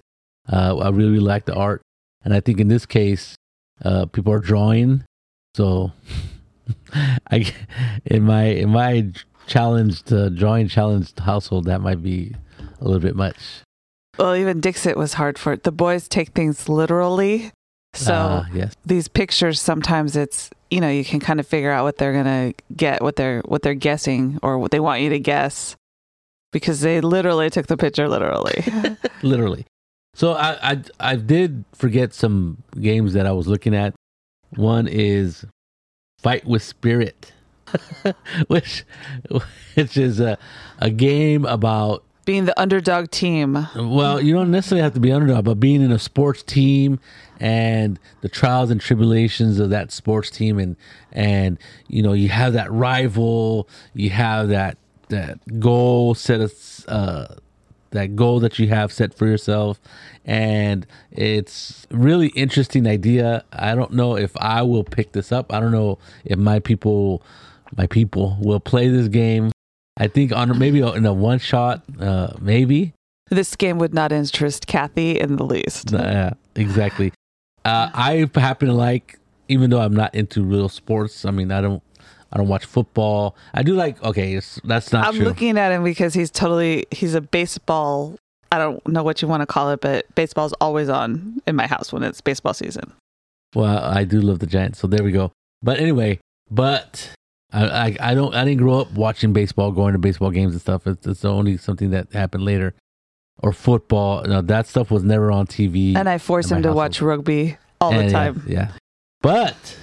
Uh, 0.51 0.77
I 0.77 0.89
really, 0.89 1.11
really 1.11 1.19
like 1.19 1.45
the 1.45 1.55
art. 1.55 1.81
And 2.23 2.33
I 2.33 2.39
think 2.39 2.59
in 2.59 2.67
this 2.67 2.85
case, 2.85 3.35
uh, 3.83 4.05
people 4.05 4.31
are 4.31 4.39
drawing. 4.39 5.03
So 5.55 5.91
I, 7.31 7.51
in 8.05 8.23
my, 8.23 8.43
in 8.43 8.69
my 8.69 9.11
challenged, 9.47 10.13
uh, 10.13 10.29
drawing 10.29 10.67
challenged 10.67 11.19
household, 11.19 11.65
that 11.65 11.81
might 11.81 12.01
be 12.01 12.35
a 12.79 12.83
little 12.85 12.99
bit 12.99 13.15
much. 13.15 13.37
Well, 14.17 14.35
even 14.35 14.61
Dixit 14.61 14.97
was 14.97 15.13
hard 15.13 15.37
for 15.37 15.53
it. 15.53 15.63
The 15.63 15.71
boys 15.71 16.07
take 16.07 16.29
things 16.29 16.69
literally. 16.69 17.51
So 17.93 18.13
Ah, 18.13 18.45
yes. 18.53 18.73
these 18.85 19.07
pictures 19.07 19.59
sometimes 19.59 20.15
it's 20.15 20.49
you 20.69 20.79
know 20.79 20.89
you 20.89 21.03
can 21.03 21.19
kind 21.19 21.39
of 21.39 21.47
figure 21.47 21.71
out 21.71 21.83
what 21.83 21.97
they're 21.97 22.13
gonna 22.13 22.53
get 22.75 23.01
what 23.01 23.15
they're 23.17 23.41
what 23.45 23.61
they're 23.63 23.73
guessing 23.73 24.39
or 24.41 24.57
what 24.57 24.71
they 24.71 24.79
want 24.79 25.01
you 25.01 25.09
to 25.09 25.19
guess 25.19 25.75
because 26.53 26.79
they 26.81 27.01
literally 27.01 27.49
took 27.49 27.67
the 27.67 27.75
picture 27.77 28.07
literally 28.07 28.63
literally. 29.23 29.65
So 30.13 30.33
I, 30.33 30.71
I 30.71 30.81
I 30.99 31.15
did 31.15 31.63
forget 31.73 32.13
some 32.13 32.63
games 32.79 33.13
that 33.13 33.25
I 33.25 33.31
was 33.31 33.47
looking 33.47 33.75
at. 33.75 33.93
One 34.55 34.87
is 34.87 35.45
Fight 36.19 36.45
with 36.45 36.61
Spirit, 36.63 37.31
which 38.47 38.83
which 39.75 39.97
is 39.97 40.19
a 40.19 40.37
a 40.79 40.89
game 40.89 41.45
about 41.45 42.03
being 42.25 42.45
the 42.45 42.59
underdog 42.59 43.09
team 43.11 43.67
well, 43.75 44.21
you 44.21 44.33
don't 44.33 44.51
necessarily 44.51 44.83
have 44.83 44.93
to 44.93 44.99
be 44.99 45.11
underdog, 45.11 45.45
but 45.45 45.59
being 45.59 45.81
in 45.81 45.91
a 45.91 45.99
sports 45.99 46.43
team 46.43 46.99
and 47.39 47.99
the 48.21 48.29
trials 48.29 48.69
and 48.69 48.79
tribulations 48.79 49.59
of 49.59 49.71
that 49.71 49.91
sports 49.91 50.29
team, 50.29 50.59
and 50.59 50.75
and 51.11 51.57
you 51.87 52.03
know 52.03 52.13
you 52.13 52.29
have 52.29 52.53
that 52.53 52.71
rival, 52.71 53.67
you 53.93 54.11
have 54.11 54.49
that 54.49 54.77
that 55.09 55.59
goal 55.59 56.13
set 56.13 56.41
of 56.41 56.53
uh, 56.87 57.27
that 57.91 58.15
goal 58.15 58.39
that 58.39 58.59
you 58.59 58.67
have 58.67 58.91
set 58.91 59.13
for 59.13 59.27
yourself, 59.27 59.79
and 60.25 60.85
it's 61.11 61.87
really 61.91 62.27
interesting 62.29 62.87
idea. 62.87 63.43
I 63.51 63.75
don't 63.75 63.93
know 63.93 64.15
if 64.15 64.35
I 64.37 64.61
will 64.61 64.83
pick 64.83 65.11
this 65.11 65.31
up. 65.31 65.53
I 65.53 65.59
don't 65.59 65.71
know 65.71 65.99
if 66.25 66.37
my 66.37 66.59
people 66.59 67.23
my 67.75 67.87
people 67.87 68.37
will 68.39 68.59
play 68.59 68.89
this 68.89 69.07
game. 69.07 69.51
I 69.97 70.07
think 70.07 70.31
on 70.31 70.57
maybe 70.57 70.81
in 70.81 71.05
a 71.05 71.13
one 71.13 71.39
shot, 71.39 71.83
uh, 71.99 72.33
maybe. 72.39 72.93
this 73.29 73.55
game 73.55 73.77
would 73.79 73.93
not 73.93 74.11
interest 74.11 74.67
kathy 74.67 75.19
in 75.19 75.35
the 75.35 75.45
least 75.45 75.91
Yeah, 75.91 76.33
exactly. 76.55 77.13
Uh, 77.63 77.89
I 77.93 78.29
happen 78.35 78.69
to 78.69 78.73
like, 78.73 79.19
even 79.47 79.69
though 79.69 79.81
I'm 79.81 79.93
not 79.93 80.15
into 80.15 80.43
real 80.43 80.69
sports. 80.69 81.25
I 81.25 81.31
mean, 81.31 81.51
I 81.51 81.61
don't, 81.61 81.83
I 82.31 82.37
don't 82.37 82.47
watch 82.47 82.65
football. 82.65 83.35
I 83.53 83.61
do 83.63 83.75
like. 83.75 84.01
Okay, 84.03 84.33
it's, 84.33 84.59
that's 84.63 84.91
not 84.91 85.07
i'm 85.07 85.15
true. 85.15 85.25
looking 85.25 85.57
at 85.57 85.71
him 85.71 85.83
because 85.83 86.13
he's 86.13 86.31
totally 86.31 86.85
he's 86.91 87.13
a 87.13 87.21
baseball 87.21 88.15
i 88.51 88.57
don't 88.57 88.85
know 88.87 89.03
what 89.03 89.21
you 89.21 89.27
want 89.27 89.41
to 89.41 89.45
call 89.45 89.69
it 89.69 89.81
but 89.81 90.13
baseball's 90.15 90.53
always 90.61 90.89
on 90.89 91.41
in 91.45 91.55
my 91.55 91.67
house 91.67 91.91
when 91.91 92.03
it's 92.03 92.21
baseball 92.21 92.53
season 92.53 92.93
well, 93.55 93.83
I 93.83 94.03
do 94.03 94.21
love 94.21 94.39
the 94.39 94.47
Giants, 94.47 94.79
so 94.79 94.87
there 94.87 95.03
we 95.03 95.11
go. 95.11 95.31
But 95.61 95.79
anyway, 95.79 96.19
but 96.49 97.13
I, 97.53 97.65
I, 97.65 97.97
I 97.99 98.13
don't, 98.13 98.33
I 98.33 98.45
didn't 98.45 98.59
grow 98.59 98.79
up 98.79 98.91
watching 98.93 99.33
baseball, 99.33 99.71
going 99.71 99.93
to 99.93 99.99
baseball 99.99 100.31
games 100.31 100.53
and 100.53 100.61
stuff. 100.61 100.87
It's, 100.87 101.05
it's 101.05 101.25
only 101.25 101.57
something 101.57 101.89
that 101.91 102.11
happened 102.13 102.45
later, 102.45 102.73
or 103.39 103.51
football. 103.51 104.23
No, 104.23 104.41
that 104.41 104.67
stuff 104.67 104.91
was 104.91 105.03
never 105.03 105.31
on 105.31 105.47
TV. 105.47 105.95
and 105.95 106.07
i 106.07 106.17
force 106.17 106.51
him 106.51 106.61
to 106.63 106.73
watch 106.73 107.01
rugby 107.01 107.57
all 107.79 107.91
the 107.91 107.97
And, 107.97 108.11
yeah, 108.11 108.17
time 108.17 108.43
Yeah, 108.47 108.71
but 109.21 109.77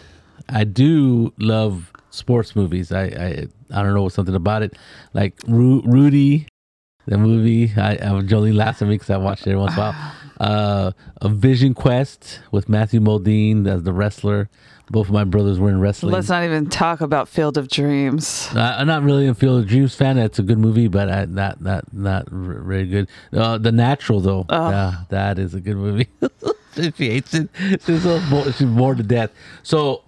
I 0.49 0.65
do 0.65 1.33
love 1.39 1.93
sports 2.11 2.57
movies. 2.57 2.93
I 2.93 3.05
I, 3.05 3.47
I 3.71 3.83
don't 3.83 3.95
know 3.95 4.09
something 4.09 4.35
about 4.35 4.63
it, 4.63 4.77
like 5.13 5.35
Ru- 5.47 5.83
Rudy, 5.83 6.47
the 7.07 7.19
movie. 7.19 7.73
I, 7.77 7.93
I 7.93 8.23
Jolene 8.23 8.55
laughs 8.55 8.81
at 8.83 8.89
me 8.89 8.95
because 8.95 9.11
I 9.11 9.19
watch 9.19 9.43
it 9.43 9.49
every 9.49 9.59
once 9.59 9.75
in 9.75 9.79
a 9.79 9.83
while. 9.83 10.13
Uh, 10.39 10.93
a 11.21 11.29
Vision 11.29 11.75
Quest 11.75 12.39
with 12.53 12.69
Matthew 12.69 13.01
Modine 13.01 13.67
as 13.67 13.83
the 13.83 13.93
wrestler. 13.93 14.49
Both 14.91 15.09
of 15.09 15.13
my 15.13 15.25
brothers 15.25 15.59
were 15.59 15.69
in 15.69 15.81
wrestling. 15.81 16.13
Let's 16.13 16.29
not 16.31 16.45
even 16.45 16.69
talk 16.69 17.01
about 17.01 17.29
Field 17.29 17.59
of 17.59 17.69
Dreams. 17.69 18.49
Uh, 18.55 18.77
I'm 18.79 18.87
not 18.87 19.03
really 19.03 19.27
a 19.27 19.35
Field 19.35 19.63
of 19.63 19.69
Dreams 19.69 19.95
fan. 19.95 20.17
It's 20.19 20.39
a 20.39 20.43
good 20.43 20.59
movie, 20.59 20.89
but 20.89 21.11
I, 21.11 21.25
not 21.27 21.61
not 21.61 21.93
not 21.93 22.29
r- 22.33 22.61
very 22.63 22.87
good. 22.87 23.09
Uh, 23.33 23.59
the 23.59 23.71
Natural 23.73 24.21
though, 24.21 24.47
Oh. 24.49 24.71
yeah, 24.71 24.95
that 25.11 25.39
is 25.39 25.55
a 25.55 25.61
good 25.61 25.77
movie. 25.77 26.09
she 26.75 26.91
hates 27.11 27.35
it. 27.35 27.51
She's 27.85 28.03
bored, 28.31 28.55
she's 28.55 28.67
bored 28.67 28.97
to 28.97 29.03
death. 29.03 29.31
So 29.63 30.03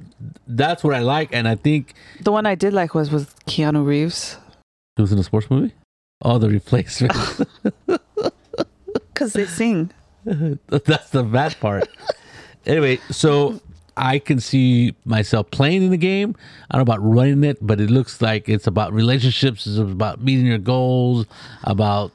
that's 0.46 0.82
what 0.82 0.94
I 0.94 1.00
like, 1.00 1.28
and 1.34 1.46
I 1.46 1.56
think 1.56 1.92
The 2.20 2.32
one 2.32 2.46
I 2.46 2.54
did 2.54 2.72
like 2.72 2.94
was 2.94 3.10
with 3.10 3.34
Keanu 3.46 3.84
Reeves 3.86 4.36
it 4.96 5.02
was 5.02 5.12
in 5.12 5.18
a 5.18 5.22
sports 5.22 5.50
movie. 5.50 5.72
Oh, 6.22 6.38
the 6.38 6.48
replacement. 6.50 7.12
because 9.12 9.32
they 9.32 9.46
sing. 9.46 9.90
That's 10.24 11.10
the 11.10 11.22
bad 11.22 11.58
part. 11.60 11.88
anyway, 12.66 12.98
so 13.10 13.60
I 13.96 14.18
can 14.18 14.40
see 14.40 14.94
myself 15.04 15.50
playing 15.50 15.82
in 15.82 15.90
the 15.90 15.96
game. 15.96 16.34
I 16.70 16.76
don't 16.76 16.86
know 16.86 16.92
about 16.94 17.04
running 17.04 17.44
it, 17.44 17.58
but 17.60 17.80
it 17.80 17.90
looks 17.90 18.20
like 18.22 18.48
it's 18.48 18.66
about 18.66 18.92
relationships. 18.92 19.66
It's 19.66 19.78
about 19.78 20.22
meeting 20.22 20.46
your 20.46 20.58
goals, 20.58 21.26
about 21.64 22.12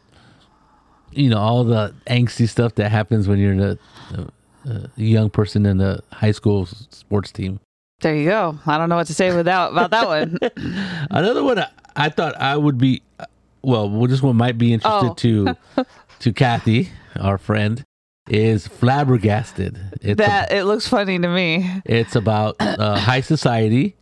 you 1.12 1.30
know 1.30 1.38
all 1.38 1.64
the 1.64 1.94
angsty 2.08 2.48
stuff 2.50 2.76
that 2.76 2.90
happens 2.90 3.28
when 3.28 3.40
you're 3.40 3.54
a, 3.54 3.78
a, 4.14 4.28
a 4.70 4.90
young 4.98 5.30
person 5.30 5.66
in 5.66 5.80
a 5.82 6.02
high 6.12 6.32
school 6.32 6.66
sports 6.66 7.32
team. 7.32 7.60
There 8.02 8.16
you 8.16 8.26
go. 8.30 8.60
I 8.66 8.78
don't 8.78 8.90
know 8.90 8.98
what 8.98 9.08
to 9.08 9.14
say 9.14 9.34
without 9.36 9.72
about 9.72 9.92
that 9.92 10.08
one. 10.08 10.38
Another 11.12 11.44
one 11.44 11.60
I, 11.60 11.70
I 11.96 12.10
thought 12.10 12.36
I 12.40 12.58
would 12.58 12.78
be 12.78 13.02
uh, 13.20 13.26
well, 13.62 13.90
well, 13.90 14.08
this 14.08 14.22
one 14.22 14.36
might 14.36 14.58
be 14.58 14.74
interested 14.74 15.12
Oh. 15.12 15.14
to 15.14 15.86
to 16.20 16.34
Kathy, 16.34 16.90
our 17.20 17.38
friend, 17.38 17.84
is 18.30 18.68
flabbergasted. 18.68 19.78
It's 20.02 20.12
a- 20.14 20.16
that 20.26 20.52
it 20.52 20.64
looks 20.66 20.88
funny 20.88 21.20
to 21.20 21.28
me. 21.28 21.70
It's 21.86 22.16
about 22.16 22.56
uh, 22.60 22.98
high 22.98 23.22
society, 23.22 23.96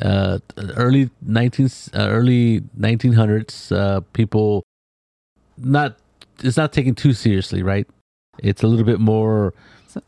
uh, 0.00 0.38
early 0.76 1.10
nineteen, 1.22 1.68
uh, 1.94 2.08
early 2.10 2.62
nineteen 2.76 3.12
hundreds. 3.12 3.70
Uh, 3.72 4.00
people 4.12 4.62
not 5.56 5.96
it's 6.42 6.56
not 6.56 6.72
taken 6.72 6.94
too 6.94 7.12
seriously, 7.12 7.62
right? 7.62 7.86
It's 8.38 8.62
a 8.62 8.68
little 8.68 8.84
bit 8.86 9.00
more, 9.00 9.52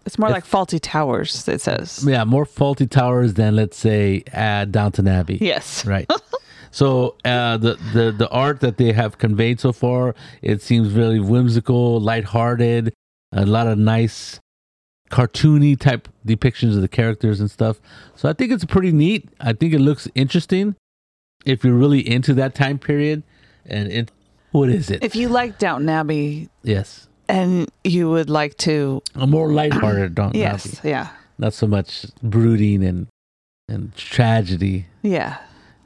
It's 0.07 0.16
more 0.18 0.29
If- 0.29 0.35
like 0.35 0.46
Fawlty 0.46 0.79
Towers. 0.81 1.49
It 1.49 1.61
says. 1.61 2.05
yeah, 2.07 2.23
more 2.25 2.44
Fawlty 2.46 2.88
Towers 2.88 3.35
than 3.35 3.57
let's 3.57 3.77
say 3.77 4.23
uh, 4.33 4.64
Downton 4.66 5.09
Abbey, 5.09 5.38
Yes. 5.40 5.85
right? 5.85 6.09
so 6.70 7.16
uh, 7.25 7.57
the 7.57 7.75
the 7.92 8.12
the 8.16 8.29
art 8.31 8.61
that 8.61 8.77
they 8.77 8.92
have 8.92 9.18
conveyed 9.18 9.59
so 9.61 9.73
far, 9.73 10.14
it 10.42 10.62
seems 10.62 10.92
really 10.92 11.18
whimsical, 11.18 11.99
lighthearted, 12.01 12.92
a 13.33 13.47
lot 13.47 13.66
of 13.66 13.79
nice 13.79 14.40
cartoony 15.11 15.79
type 15.79 16.09
depictions 16.27 16.75
of 16.77 16.83
the 16.83 16.88
characters 16.88 17.40
and 17.40 17.51
stuff. 17.51 17.81
So 18.16 18.29
I 18.29 18.33
think 18.33 18.53
it's 18.53 18.64
pretty 18.64 18.93
neat. 18.93 19.29
I 19.40 19.53
think 19.53 19.73
it 19.75 19.81
looks 19.81 20.09
interesting 20.14 20.77
if 21.45 21.64
you're 21.64 21.75
really 21.75 22.01
into 22.09 22.35
that 22.35 22.55
time 22.55 22.79
period. 22.79 23.23
And 23.66 23.90
it, 23.90 24.11
what 24.53 24.69
is 24.69 24.90
it? 24.90 25.03
If 25.05 25.14
you 25.16 25.29
like 25.29 25.59
Downton 25.59 25.88
Abbey 25.88 26.49
yes, 26.62 27.09
and 27.29 27.69
you 27.85 28.11
would 28.11 28.31
like 28.31 28.57
to, 28.59 29.03
a 29.14 29.27
more 29.27 29.53
lighthearted 29.53 30.14
Don 30.16 30.33
yes, 30.35 30.79
Abbey. 30.81 30.88
yeah, 30.90 31.09
not 31.38 31.55
so 31.55 31.66
much 31.66 32.07
brooding 32.23 32.83
and 32.85 33.07
and 33.69 33.95
tragedy. 33.95 34.87
yeah, 35.03 35.38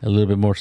A 0.02 0.08
little 0.08 0.26
bit 0.26 0.38
more 0.38 0.56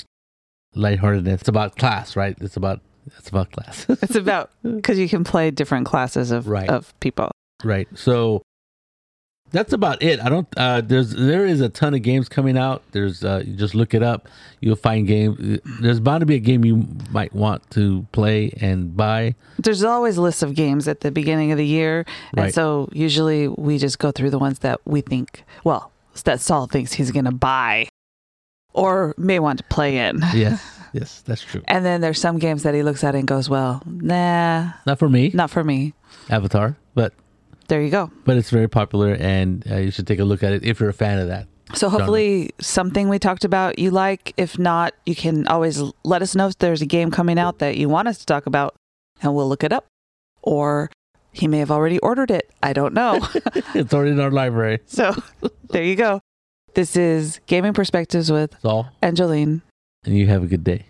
lightheartedness. 0.76 1.42
It's 1.42 1.48
about 1.48 1.78
class, 1.78 2.16
right? 2.18 2.36
It's 2.42 2.58
about 2.58 2.82
it's 3.18 3.30
about 3.30 3.52
class. 3.52 3.86
it's 3.90 4.16
about 4.16 4.52
because 4.64 4.98
you 5.00 5.10
can 5.10 5.24
play 5.24 5.52
different 5.52 5.86
classes 5.86 6.32
of 6.32 6.48
Right. 6.48 6.70
of 6.70 6.98
people. 7.00 7.32
Right. 7.64 7.88
So 7.96 8.42
that's 9.52 9.72
about 9.72 10.02
it. 10.02 10.20
I 10.20 10.30
don't. 10.30 10.48
Uh, 10.58 10.82
there's 10.82 11.12
there 11.12 11.46
is 11.46 11.62
a 11.62 11.70
ton 11.70 11.94
of 11.94 12.02
games 12.02 12.28
coming 12.28 12.58
out. 12.58 12.82
There's 12.92 13.24
uh, 13.24 13.44
you 13.46 13.54
just 13.54 13.76
look 13.76 13.94
it 13.94 14.02
up. 14.02 14.28
You'll 14.62 14.76
find 14.76 15.06
game. 15.06 15.60
There's 15.80 16.00
bound 16.00 16.22
to 16.22 16.26
be 16.26 16.36
a 16.36 16.40
game 16.40 16.66
you 16.66 16.88
might 17.12 17.34
want 17.34 17.70
to 17.72 18.08
play 18.12 18.52
and 18.60 18.98
buy. 18.98 19.36
There's 19.60 19.84
always 19.84 20.18
lists 20.18 20.42
of 20.42 20.56
games 20.56 20.88
at 20.88 21.02
the 21.02 21.12
beginning 21.12 21.52
of 21.52 21.60
the 21.60 21.68
year, 21.68 22.04
and 22.36 22.52
so 22.52 22.90
usually 22.92 23.48
we 23.48 23.78
just 23.78 24.00
go 24.00 24.12
through 24.12 24.32
the 24.32 24.40
ones 24.40 24.60
that 24.60 24.82
we 24.86 25.02
think, 25.02 25.44
well, 25.64 25.92
that 26.24 26.42
Saul 26.42 26.66
thinks 26.66 26.94
he's 26.94 27.12
going 27.12 27.26
to 27.26 27.32
buy 27.32 27.88
or 28.74 29.14
may 29.18 29.38
want 29.40 29.60
to 29.60 29.64
play 29.66 30.00
in. 30.00 30.20
Yes. 30.34 30.62
yes, 30.94 31.22
that's 31.26 31.42
true. 31.42 31.62
And 31.68 31.86
then 31.86 32.02
there's 32.02 32.20
some 32.20 32.40
games 32.40 32.64
that 32.64 32.74
he 32.74 32.84
looks 32.84 33.04
at 33.04 33.16
and 33.16 33.28
goes, 33.28 33.50
well, 33.50 33.82
nah, 33.86 34.72
Not 34.86 35.00
for 35.00 35.10
me, 35.10 35.32
not 35.34 35.50
for 35.50 35.64
me. 35.64 35.94
Avatar, 36.30 36.78
but 36.96 37.14
There 37.68 37.82
you 37.82 37.90
go. 37.90 38.12
but 38.26 38.38
it's 38.38 38.50
very 38.50 38.70
popular, 38.70 39.14
and 39.20 39.64
uh, 39.70 39.78
you 39.78 39.92
should 39.92 40.08
take 40.08 40.20
a 40.20 40.24
look 40.26 40.44
at 40.44 40.54
it 40.54 40.64
if 40.64 40.80
you're 40.80 40.90
a 40.90 40.94
fan 40.94 41.20
of 41.20 41.28
that. 41.28 41.48
So 41.74 41.90
hopefully 41.90 42.52
something 42.62 43.10
we 43.10 43.18
talked 43.20 43.46
about 43.46 43.80
you 43.80 43.90
like. 43.90 44.34
If 44.38 44.60
not, 44.60 44.94
you 45.06 45.16
can 45.16 45.48
always 45.48 45.82
let 46.04 46.22
us 46.22 46.36
know 46.36 46.48
if 46.48 46.58
there's 46.60 46.82
a 46.84 46.86
game 46.86 47.10
coming 47.10 47.40
out 47.40 47.60
that 47.60 47.78
you 47.78 47.90
want 47.90 48.08
us 48.08 48.20
to 48.20 48.26
talk 48.28 48.46
about 48.46 48.76
and 49.22 49.34
we'll 49.34 49.50
look 49.50 49.64
it 49.64 49.74
up. 49.74 49.86
Or 50.44 50.92
he 51.32 51.48
may 51.48 51.58
have 51.60 51.72
already 51.72 51.98
ordered 52.00 52.30
it. 52.30 52.52
I 52.62 52.74
don't 52.74 52.94
know. 52.94 53.26
it's 53.74 53.92
already 53.94 54.12
in 54.12 54.20
our 54.20 54.30
library. 54.30 54.80
so 54.86 55.16
there 55.70 55.84
you 55.84 55.96
go. 55.96 56.20
This 56.76 56.96
is 56.96 57.40
Gaming 57.48 57.74
Perspectives 57.74 58.32
with 58.32 58.54
all, 58.64 58.90
Angeline. 59.02 59.62
and 60.06 60.18
you 60.18 60.28
have 60.28 60.44
a 60.44 60.48
good 60.48 60.64
day. 60.64 60.82